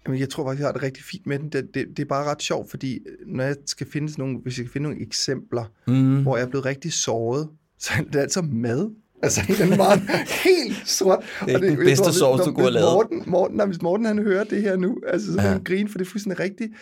[0.06, 1.48] Jamen, jeg tror faktisk, jeg har det rigtig fint med den.
[1.48, 4.66] Det, det, det er bare ret sjovt, fordi når jeg skal finde nogle, hvis jeg
[4.66, 6.22] kan finde nogle eksempler, Mm.
[6.22, 7.48] hvor jeg er blevet rigtig såret,
[7.78, 8.90] så er det altså mad.
[9.22, 9.94] Altså, den var
[10.48, 11.18] helt sort.
[11.40, 12.92] Det er ikke den jeg bedste tror, sovs, du kunne have lavet.
[12.94, 15.48] Morten, Morten, hvis Morten han hører det her nu, altså, så Ja.
[15.48, 16.72] han grine, for det er fuldstændig rigtigt.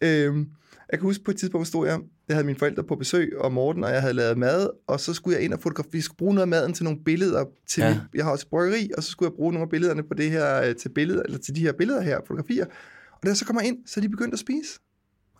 [0.00, 0.46] Øhm,
[0.92, 3.52] jeg kan huske på et tidspunkt, stod jeg, jeg havde mine forældre på besøg, og
[3.52, 6.16] Morten og jeg havde lavet mad, og så skulle jeg ind og fotografere, vi skulle
[6.18, 7.44] bruge noget af maden til nogle billeder.
[7.68, 7.98] Til Ja.
[8.14, 10.62] jeg har også bryggeri, og så skulle jeg bruge nogle af billederne på det her,
[10.62, 12.64] øh, til, billeder, eller til de her billeder her, fotografier.
[13.12, 14.78] Og da jeg så kommer ind, så er de begyndt at spise.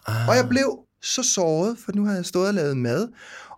[0.07, 0.28] Ah.
[0.28, 3.09] Og jeg blev så såret, for nu havde jeg stået og lavet mad,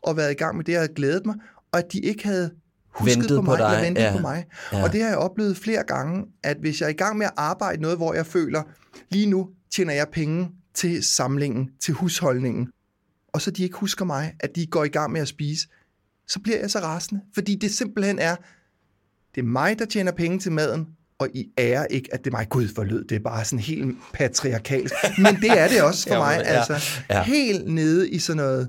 [0.03, 1.35] og været i gang med det, jeg havde glædet mig,
[1.73, 2.51] og at de ikke havde
[2.89, 4.13] husket Ventet på på mig, dig, eller ventet ja.
[4.13, 4.45] på mig.
[4.73, 4.83] Ja.
[4.83, 7.33] Og det har jeg oplevet flere gange, at hvis jeg er i gang med at
[7.37, 8.63] arbejde noget, hvor jeg føler,
[9.11, 12.69] lige nu tjener jeg penge til samlingen, til husholdningen,
[13.33, 15.69] og så de ikke husker mig, at de går i gang med at spise,
[16.29, 17.21] så bliver jeg så rasende.
[17.35, 18.37] Fordi det simpelthen er,
[19.35, 20.87] det er mig, der tjener penge til maden,
[21.19, 22.49] og I ærer ikke, at det er mig.
[22.49, 24.95] Gud, for lød det er bare sådan helt patriarkalsk.
[25.19, 27.03] Men det er det også for Jamen, mig, ja, altså.
[27.11, 27.23] ja.
[27.23, 28.69] Helt nede i sådan noget...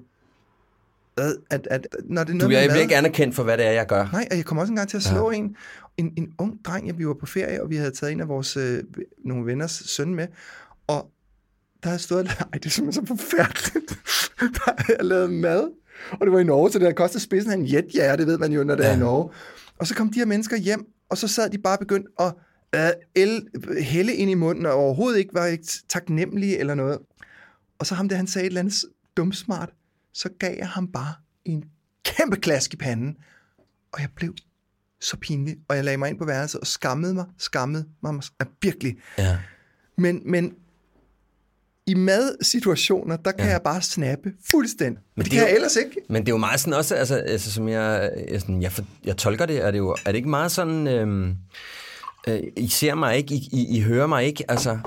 [1.17, 3.57] At, at, at, når det er Du noget jeg med bliver ikke anerkendt for, hvad
[3.57, 4.09] det er, jeg gør.
[4.11, 5.37] Nej, og jeg kom også engang til at slå ja.
[5.37, 5.55] en,
[5.97, 8.27] en, en ung dreng, ja, vi var på ferie, og vi havde taget en af
[8.27, 8.83] vores, øh,
[9.25, 10.27] nogle venners søn med,
[10.87, 11.11] og
[11.83, 13.99] der havde stået, ej, det er simpelthen så forfærdeligt,
[14.55, 15.71] der havde jeg lavet mad,
[16.11, 18.37] og det var i Norge, så det havde kostet spidsen af en jetjager, det ved
[18.37, 18.89] man jo, når det ja.
[18.89, 19.29] er i Norge.
[19.79, 22.33] Og så kom de her mennesker hjem, og så sad de bare begyndt at
[22.75, 23.47] øh, el,
[23.81, 26.99] hælde ind i munden, og overhovedet ikke var ikke taknemmelige eller noget.
[27.79, 28.85] Og så ham der, han sagde et eller andet
[29.17, 29.69] dumsmart,
[30.13, 31.13] så gav jeg ham bare
[31.45, 31.63] en
[32.05, 33.17] kæmpe klask i panden,
[33.91, 34.35] og jeg blev
[35.01, 38.23] så pinlig, og jeg lagde mig ind på værelset og skammede mig, skammede mig, mig
[38.61, 38.97] virkelig.
[39.17, 39.37] Ja.
[39.97, 40.55] Men, men
[41.87, 43.51] i madsituationer, der kan Ja.
[43.51, 45.01] jeg bare snappe fuldstændig.
[45.15, 45.91] Men det, det kan jo- jeg ellers ikke.
[46.09, 48.83] Men det er jo meget sådan også, altså, altså som jeg, jeg, sådan, jeg, for,
[49.05, 51.33] jeg tolker det, er det jo, er det ikke meget sådan, øhm,
[52.27, 54.77] øh, I ser mig ikke, I, I, I hører mig ikke, altså,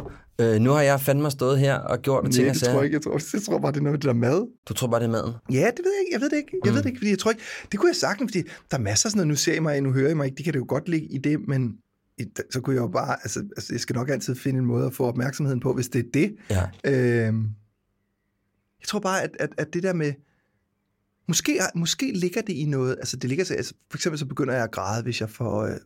[0.40, 2.94] øh, nu har jeg fandme stået her og gjort Nej, ting det tror jeg ikke.
[2.94, 4.46] Jeg tror, jeg tror bare, det er noget med det der mad.
[4.68, 5.32] Du tror bare, det er maden?
[5.52, 6.12] Ja, det ved jeg ikke.
[6.12, 6.50] Jeg ved det ikke.
[6.64, 6.76] Jeg mm.
[6.76, 7.42] ved det ikke, fordi jeg tror ikke...
[7.72, 9.80] Det kunne jeg sagtens, fordi der er masser af sådan noget, nu ser I mig,
[9.80, 10.36] nu hører I mig ikke.
[10.36, 11.72] Det kan det jo godt ligge i det, men
[12.50, 13.16] så kunne jeg jo bare...
[13.22, 16.06] Altså, altså, jeg skal nok altid finde en måde at få opmærksomheden på, hvis det
[16.06, 16.36] er det.
[16.50, 16.70] Ja.
[16.84, 17.42] Øhm,
[18.80, 20.12] jeg tror bare, at, at, at det der med...
[21.28, 22.96] Måske, måske ligger det i noget...
[22.98, 25.62] Altså, det ligger så, altså, for eksempel så begynder jeg at græde, hvis jeg får
[25.62, 25.76] øh,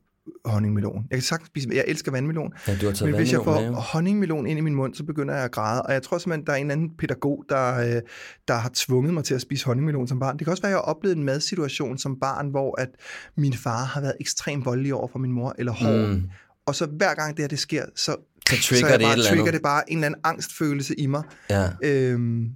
[0.45, 1.07] honningmelon.
[1.11, 1.69] Jeg kan sagtens spise...
[1.73, 2.53] Jeg elsker vandmelon.
[2.69, 5.05] Ja, du har taget Men hvis jeg får med, honningmelon ind i min mund, så
[5.05, 5.83] begynder jeg at græde.
[5.83, 8.03] Og jeg tror simpelthen, der er en anden pædagog, der, øh,
[8.49, 10.39] der har tvunget mig til at spise honningmelon som barn.
[10.39, 12.89] Det kan også være, at jeg har oplevet en madsituation som barn, hvor at
[13.37, 16.09] min far har været ekstremt voldelig over for min mor, eller hård.
[16.09, 16.23] Mm.
[16.67, 18.17] Og så hver gang det her det sker, så, Så
[18.49, 19.55] trigger så jeg det bare, et eller trigger andet.
[19.55, 21.23] det bare en eller anden angstfølelse i mig.
[21.51, 21.69] Ja.
[21.83, 22.49] Øhm,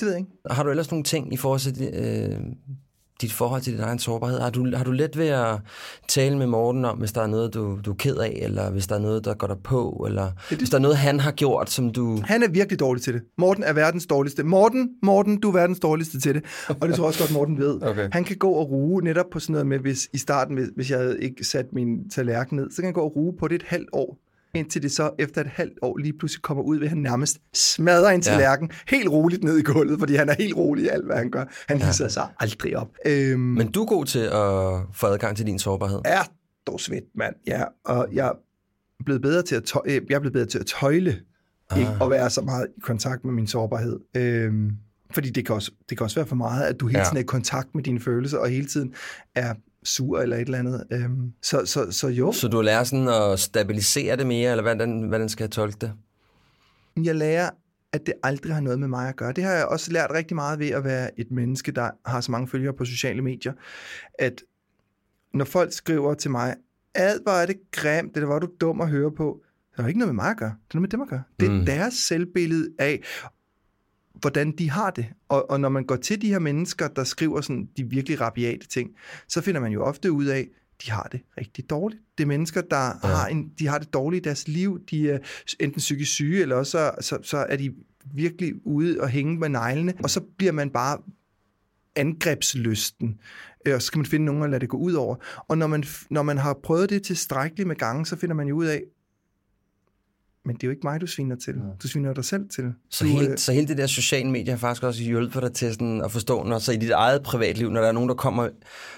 [0.00, 0.30] det ved jeg ikke.
[0.50, 2.40] Har du ellers nogle ting i forhold til, øh,
[3.20, 4.40] dit forhold til din egen sårbarhed?
[4.40, 5.56] Har du, har du let ved at
[6.08, 8.86] tale med Morten om, hvis der er noget, du, du er ked af, eller hvis
[8.86, 11.32] der er noget, der går dig på, eller det, hvis der er noget, han har
[11.32, 12.20] gjort, som du...
[12.24, 13.22] Han er virkelig dårlig til det.
[13.38, 14.42] Morten er verdens dårligste.
[14.42, 16.44] Morten, Morten, du er verdens dårligste til det.
[16.68, 17.78] Og det tror jeg også godt, Morten ved.
[17.88, 18.08] Okay.
[18.12, 20.90] Han kan gå og ruge netop på sådan noget med, hvis i starten, hvis, hvis
[20.90, 23.54] jeg havde ikke sat min tallerken ned, så kan han gå og ruge på det
[23.54, 24.18] et halvt år
[24.54, 27.38] indtil det så efter et halvt år lige pludselig kommer ud ved, at han nærmest
[27.54, 28.96] smadrer en tallerken ja.
[28.96, 31.44] helt roligt ned i gulvet, fordi han er helt rolig i alt, hvad han gør.
[31.68, 32.08] Han hisser ja.
[32.08, 32.88] sig aldrig op.
[33.06, 36.00] Øhm, Men du er god til at få adgang til din sårbarhed.
[36.04, 36.22] er
[36.66, 37.34] dog svedt, mand.
[37.46, 38.32] Ja, og jeg er
[39.04, 41.16] blevet bedre til at, tøj, øh, jeg er blevet bedre til at tøjle,
[41.70, 41.78] ah.
[41.78, 43.98] ikke at være så meget i kontakt med min sårbarhed.
[44.16, 44.70] Øhm,
[45.10, 47.04] fordi det kan, også, det kan også være for meget, at du hele Ja.
[47.04, 48.94] tiden er i kontakt med dine følelser, og hele tiden
[49.34, 49.54] er
[49.88, 50.86] sur eller et eller andet.
[50.92, 55.02] Øhm, så, så, så jo, Så du lærer sådan at stabilisere det mere, eller hvordan,
[55.02, 55.92] hvordan skal jeg tolke det?
[57.04, 57.50] jeg lærer,
[57.92, 59.32] at det aldrig har noget med mig at gøre.
[59.32, 62.30] Det har jeg også lært rigtig meget ved at være et menneske, der har så
[62.32, 63.52] mange følgere på sociale medier,
[64.18, 64.42] at
[65.34, 66.54] når folk skriver til mig,
[66.94, 69.42] ad, hvor er det grimt, det var du dum at høre på,
[69.76, 70.48] det har ikke noget med mig at gøre.
[70.68, 71.22] Det er noget med dem at gøre.
[71.40, 71.66] Det er mm.
[71.66, 73.02] deres selvbillede af,
[74.20, 75.06] hvordan de har det.
[75.28, 78.66] Og, og når man går til de her mennesker, der skriver sådan de virkelig rabiate
[78.68, 78.90] ting,
[79.28, 80.48] så finder man jo ofte ud af,
[80.86, 82.02] de har det rigtig dårligt.
[82.18, 83.08] Det er mennesker, der Ja.
[83.08, 84.78] har en, de har det dårligt i deres liv.
[84.90, 85.18] De er
[85.60, 87.74] enten psykisk syge, eller også så, så, så er de
[88.14, 89.94] virkelig ude og hænge med neglene.
[90.02, 90.98] Og så bliver man bare
[91.96, 93.18] angrebslysten.
[93.66, 95.16] Øh, Og så skal man finde nogen at lade det gå ud over.
[95.48, 98.56] Og når man, når man har prøvet det tilstrækkeligt med gange, så finder man jo
[98.56, 98.82] ud af,
[100.48, 101.54] men det er jo ikke mig, du sviner til.
[101.82, 102.72] Du sviner dig selv til.
[102.90, 105.52] Så, du, helt, øh, så hele det der sociale medier har faktisk også hjulpet dig
[105.52, 108.14] til sådan at forstå, når så i dit eget privatliv, når der er nogen, der
[108.14, 108.48] kommer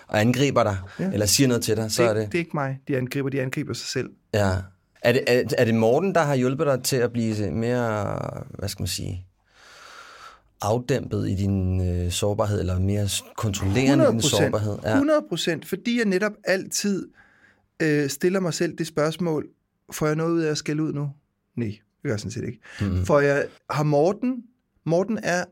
[0.06, 1.04] og angriber dig, ja.
[1.04, 1.10] Ja.
[1.12, 2.26] eller siger noget til dig, så det, er det...
[2.26, 3.28] det er ikke mig, de angriber.
[3.28, 4.10] De angriber sig selv.
[4.34, 4.50] Ja.
[5.02, 8.18] Er det, er, er det Morten, der har hjulpet dig til at blive mere,
[8.58, 9.26] hvad skal man sige,
[10.60, 14.78] afdæmpet i din øh, sårbarhed, eller mere kontrollerende i din sårbarhed?
[14.86, 17.08] 100 procent, fordi jeg netop altid
[17.82, 19.46] øh, stiller mig selv det spørgsmål,
[19.92, 21.10] får jeg noget ud af at skælde ud nu?
[21.60, 22.60] Nej, det gør jeg sådan set ikke.
[22.80, 23.04] Mm.
[23.06, 24.42] For jeg har Morten,
[24.86, 25.44] Morten er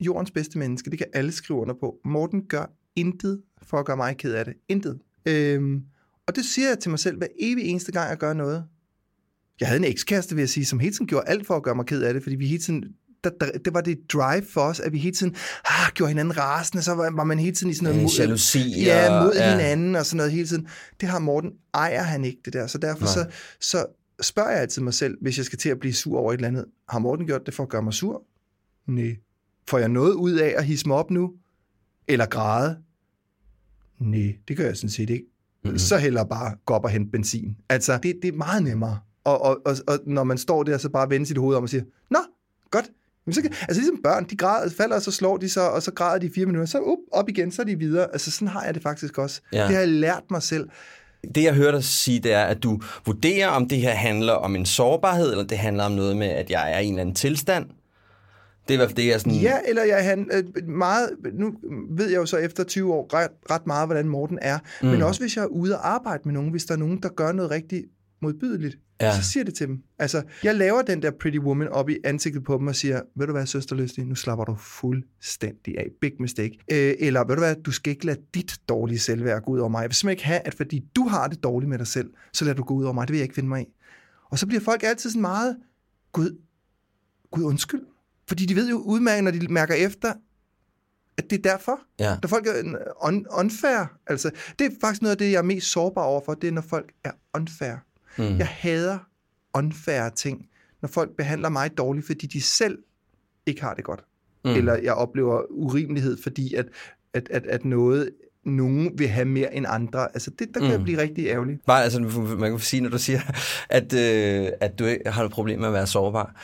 [0.00, 1.96] jordens bedste menneske, det kan alle skrive under på.
[2.04, 4.54] Morten gør intet for at gøre mig ked af det.
[4.68, 4.98] Intet.
[5.26, 5.82] Øhm,
[6.28, 8.64] og det siger jeg til mig selv hver evig eneste gang, jeg gør noget.
[9.60, 11.74] Jeg havde en ekskæreste, vil jeg sige, som hele tiden gjorde alt for at gøre
[11.74, 12.84] mig ked af det, fordi vi hele tiden
[13.24, 16.38] der, der, det var det drive for os, at vi hele tiden ah, gjorde hinanden
[16.38, 18.02] rasende, så var, var man hele tiden i sådan noget...
[18.02, 19.50] Mod- jalousi Ja, mod ja.
[19.50, 20.68] hinanden og sådan noget hele tiden.
[21.00, 23.12] Det har Morten, ejer han ikke det der, så derfor Nej.
[23.12, 23.26] så,
[23.60, 23.86] så
[24.22, 26.48] spørger jeg altid mig selv, hvis jeg skal til at blive sur over et eller
[26.48, 28.22] andet, har Morten gjort det for at gøre mig sur?
[28.86, 29.16] Nej.
[29.68, 31.32] Får jeg noget ud af at hisse mig op nu?
[32.08, 32.76] Eller græde?
[33.98, 35.24] Nej, det gør jeg sådan set ikke.
[35.64, 35.72] Mhm.
[35.72, 35.78] Mm.
[35.78, 37.56] Så heller bare gå op og hente benzin.
[37.68, 38.98] Altså, det, det er meget nemmere.
[39.24, 41.68] Og, og, og, og når man står der, så bare vende sit hoved om og
[41.68, 42.18] siger, Nå,
[42.70, 42.90] godt.
[43.26, 45.82] Jamen, så, kan- altså ligesom børn, de græder, falder, og så slår de så, og
[45.82, 48.12] så græder de i fire minutter, så up, op igen, så er de videre.
[48.12, 49.40] Altså sådan har jeg det faktisk også.
[49.52, 49.58] Ja.
[49.62, 50.68] Det har jeg lært mig selv.
[51.34, 54.56] Det, jeg hørte dig sige, det er, at du vurderer, om det her handler om
[54.56, 57.14] en sårbarhed, eller det handler om noget med, at jeg er i en eller anden
[57.14, 57.66] tilstand.
[58.68, 59.32] Det er i hvert fald det, jeg sådan...
[59.32, 61.54] Ja, eller jeg han, øh, meget, nu
[61.90, 64.88] ved jeg jo så efter 20 år ret, ret meget, hvordan Morten er, mm.
[64.88, 67.08] men også hvis jeg er ude og arbejde med nogen, hvis der er nogen, der
[67.08, 67.84] gør noget rigtig
[68.22, 69.16] modbydeligt, Ja.
[69.16, 69.82] så siger det til dem.
[69.98, 73.26] Altså, jeg laver den der pretty woman op i ansigtet på dem og siger, ved
[73.26, 75.86] du hvad, søsterløstig, nu slapper du fuldstændig af.
[76.00, 76.58] Big mistake.
[76.72, 79.68] Øh, eller ved du hvad, du skal ikke lade dit dårlige selvværd gå ud over
[79.68, 79.80] mig.
[79.82, 82.44] Jeg vil simpelthen ikke have, at fordi du har det dårligt med dig selv, så
[82.44, 83.08] lader du gå ud over mig.
[83.08, 83.66] Det vil jeg ikke finde mig i.
[84.30, 85.56] Og så bliver folk altid sådan meget,
[86.12, 86.38] Gud,
[87.30, 87.82] Gud undskyld.
[88.28, 90.12] Fordi de ved jo udmærket, når de mærker efter,
[91.18, 91.80] at det er derfor.
[91.98, 92.16] Ja.
[92.22, 92.52] Når folk er
[93.02, 93.92] un- unfair.
[94.06, 96.62] Altså, det er faktisk noget af det, jeg er mest sårbar overfor, det er, når
[96.62, 97.76] folk er unfair.
[98.18, 98.38] Mm.
[98.38, 98.98] Jeg hader
[99.54, 100.46] unfair ting,
[100.82, 102.78] når folk behandler mig dårligt, fordi de selv
[103.46, 104.04] ikke har det godt.
[104.44, 104.50] Mm.
[104.50, 106.66] Eller jeg oplever urimelighed, fordi at,
[107.14, 108.10] at, at, at noget,
[108.44, 110.08] nogen vil have mere end andre.
[110.14, 110.72] Altså, det, der kan Mm.
[110.72, 111.58] jeg blive rigtig ærgerlig.
[111.66, 112.00] Bare, altså,
[112.38, 113.20] man kan sige, når du siger,
[113.68, 116.34] at, øh, at du ikke har et problem med at være sårbar,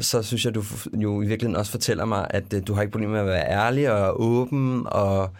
[0.00, 2.92] så synes jeg, du jo i virkeligheden også fortæller mig, at øh, du har ikke
[2.92, 5.30] problem med at være ærlig og åben og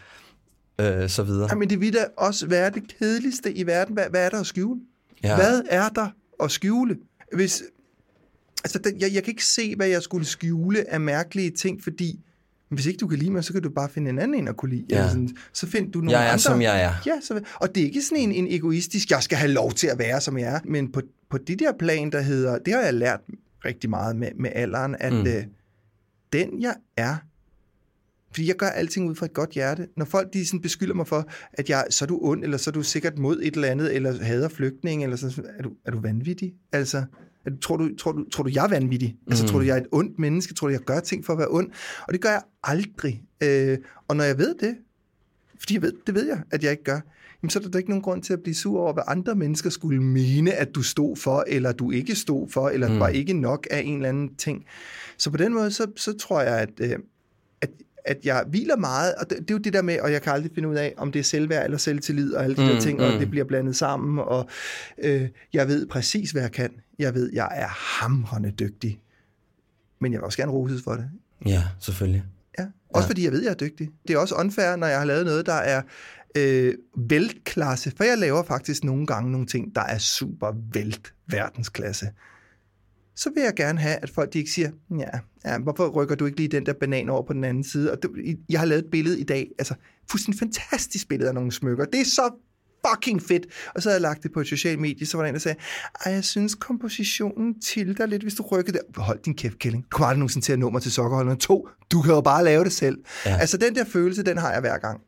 [0.81, 1.49] øh, så videre.
[1.51, 3.95] Jamen, det vil da også være det kedeligste i verden.
[3.95, 4.81] Hvad, hvad er der at skjule?
[5.23, 5.37] Ja.
[5.37, 6.09] Hvad er der
[6.43, 6.97] at skjule?
[7.35, 7.62] Hvis,
[8.64, 12.21] altså, den, jeg, jeg kan ikke se, hvad jeg skulle skjule af mærkelige ting, fordi
[12.69, 14.57] hvis ikke du kan lide mig, så kan du bare finde en anden en at
[14.57, 14.85] kunne lide.
[14.91, 15.09] Ja.
[15.09, 16.39] Sådan, så find du nogle Jeg er, andre.
[16.39, 16.95] som jeg er.
[17.07, 19.87] Ja, så, og det er ikke sådan en, en egoistisk, jeg skal have lov til
[19.87, 20.61] at være, som jeg er.
[20.64, 23.21] Men på, på det der plan, der hedder, det har jeg lært
[23.64, 25.27] rigtig meget med, med alderen, at mm.
[25.27, 25.45] øh,
[26.33, 27.17] den jeg er,
[28.37, 29.89] fordi jeg gør alting ud fra et godt hjerte.
[29.97, 32.70] Når folk de sådan beskylder mig for, at jeg, så er du ond, eller så
[32.70, 35.91] er du sikkert mod et eller andet, eller hader flygtninge, eller sådan, er du, er
[35.91, 36.55] du vanvittig?
[36.72, 37.05] Altså,
[37.47, 39.16] er du, tror, du, tror, du, tror du, jeg er vanvittig?
[39.26, 39.49] Altså, Mm.
[39.49, 40.55] tror du, jeg er et ondt menneske?
[40.55, 41.70] Tror du, jeg gør ting for at være ond?
[42.09, 43.22] Og det gør jeg aldrig.
[43.43, 43.78] Øh,
[44.09, 44.76] og når jeg ved det,
[45.59, 47.01] fordi jeg ved, det ved jeg, at jeg ikke gør,
[47.43, 49.70] jamen så er der ikke nogen grund til at blive sur over, hvad andre mennesker
[49.70, 53.01] skulle mene, at du stod for, eller du ikke stod for, eller mm.
[53.01, 54.64] var ikke nok af en eller anden ting.
[55.18, 56.99] Så på den måde, så, så tror jeg, at, øh,
[58.07, 60.32] at, jeg hviler meget, og det, det er jo det der med, og jeg kan
[60.32, 62.80] aldrig finde ud af, om det er selvværd eller selvtillid, og alle de mm, der
[62.80, 63.04] ting, mm.
[63.04, 64.48] og det bliver blandet sammen, og
[64.98, 66.70] øh, jeg ved præcis, hvad jeg kan.
[66.98, 69.00] Jeg ved, jeg er hamrende dygtig,
[69.98, 71.11] men jeg vil også gerne roses for det.
[71.46, 72.24] Ja, selvfølgelig.
[72.59, 73.11] Ja, også ja.
[73.11, 73.90] fordi jeg ved, jeg er dygtig.
[74.09, 75.82] Det er også unfair, når jeg har lavet noget, der er
[76.36, 82.11] øh, veltklasse, for jeg laver faktisk nogle gange nogle ting, der er super vælt verdensklasse.
[83.17, 86.27] Så vil jeg gerne have, at folk de ikke siger, ja, ja, hvorfor rykker du
[86.27, 87.93] ikke lige den der banan over på den anden side?
[87.93, 88.11] Og det,
[88.49, 89.75] jeg har lavet et billede i dag, altså
[90.11, 91.85] fuldstændig fantastisk billede af nogle smykker.
[91.85, 92.31] Det er så
[92.89, 93.47] fucking fedt.
[93.75, 95.41] Og så havde jeg lagt det på et socialt medie, så var der en, der
[95.41, 95.59] sagde,
[96.05, 98.81] ej, jeg synes kompositionen tilter lidt, hvis du rykker der.
[98.97, 99.85] Hold din kæft, Kælling.
[99.85, 101.39] Du kommer aldrig nogensinde til at nå mig til sokkerholderne.
[101.39, 102.99] To, du kan jo bare lave det selv.
[103.27, 103.37] Ja.
[103.37, 105.01] Altså den der følelse, den har jeg hver gang.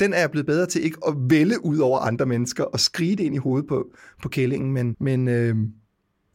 [0.00, 3.16] Den er jeg blevet bedre til ikke at vælge ud over andre mennesker og skrige
[3.16, 3.86] det ind i hovedet på,
[4.22, 5.56] på kællingen, men, men, øh,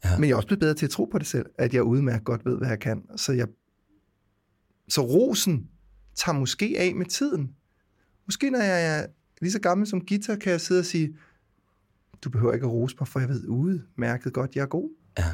[0.04, 0.18] ja.
[0.18, 2.24] men jeg er også blevet bedre til at tro på det selv, at jeg udmærket
[2.24, 3.02] godt ved, hvad jeg kan.
[3.16, 3.46] Så, jeg,
[4.88, 5.68] så rosen
[6.14, 7.50] tager måske af med tiden.
[8.26, 9.06] Måske når jeg er
[9.40, 11.16] lige så gammel som guitar, kan jeg sidde og sige,
[12.22, 14.90] du behøver ikke at rose mig, for jeg ved udmærket godt, jeg er god.
[15.18, 15.32] Ja,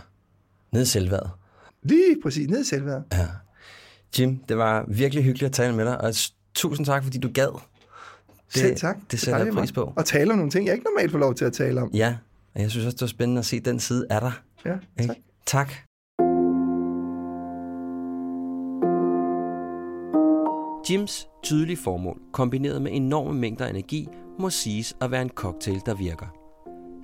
[0.73, 1.39] ned i selvværd.
[1.83, 3.03] Lige præcis, ned i selvværd.
[3.13, 3.29] Ja.
[4.19, 6.15] Jim, det var virkelig hyggeligt at tale med dig, og
[6.55, 7.61] tusind tak, fordi du gad.
[8.55, 8.97] Det, Selv tak.
[9.11, 9.93] Det sætter jeg pris på.
[9.97, 11.91] Og tale om nogle ting, jeg ikke normalt får lov til at tale om.
[11.95, 12.17] Ja,
[12.55, 14.33] og jeg synes også, det var spændende at se den side af dig.
[14.65, 14.81] Ja, tak.
[15.01, 15.23] Ikke?
[15.47, 15.73] Tak.
[20.91, 24.09] Jims tydelige formål, kombineret med enorme mængder energi,
[24.39, 26.27] må siges at være en cocktail, der virker.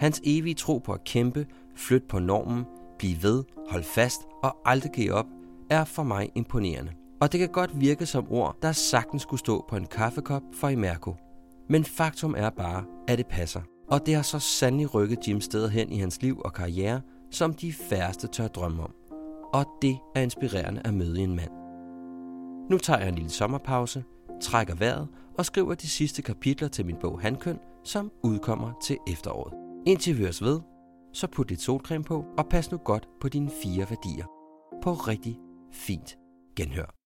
[0.00, 1.46] Hans evige tro på at kæmpe,
[1.76, 2.64] flytte på normen,
[2.98, 5.26] blive ved, holde fast og aldrig give op,
[5.70, 6.92] er for mig imponerende.
[7.20, 10.68] Og det kan godt virke som ord, der sagtens skulle stå på en kaffekop for
[10.68, 11.14] Imerco.
[11.68, 13.60] Men faktum er bare, at det passer.
[13.88, 17.00] Og det har så sandelig rykket Jim steder hen i hans liv og karriere,
[17.30, 18.94] som de færreste tør drømme om.
[19.52, 21.50] Og det er inspirerende at møde en mand.
[22.70, 24.04] Nu tager jeg en lille sommerpause,
[24.40, 25.08] trækker vejret
[25.38, 29.54] og skriver de sidste kapitler til min bog Handkøn, som udkommer til efteråret.
[29.86, 30.60] Indtil vi høres ved,
[31.12, 34.26] så put lidt solcreme på og pas nu godt på dine fire værdier.
[34.82, 35.38] På rigtig
[35.72, 36.18] fint
[36.56, 37.05] genhør.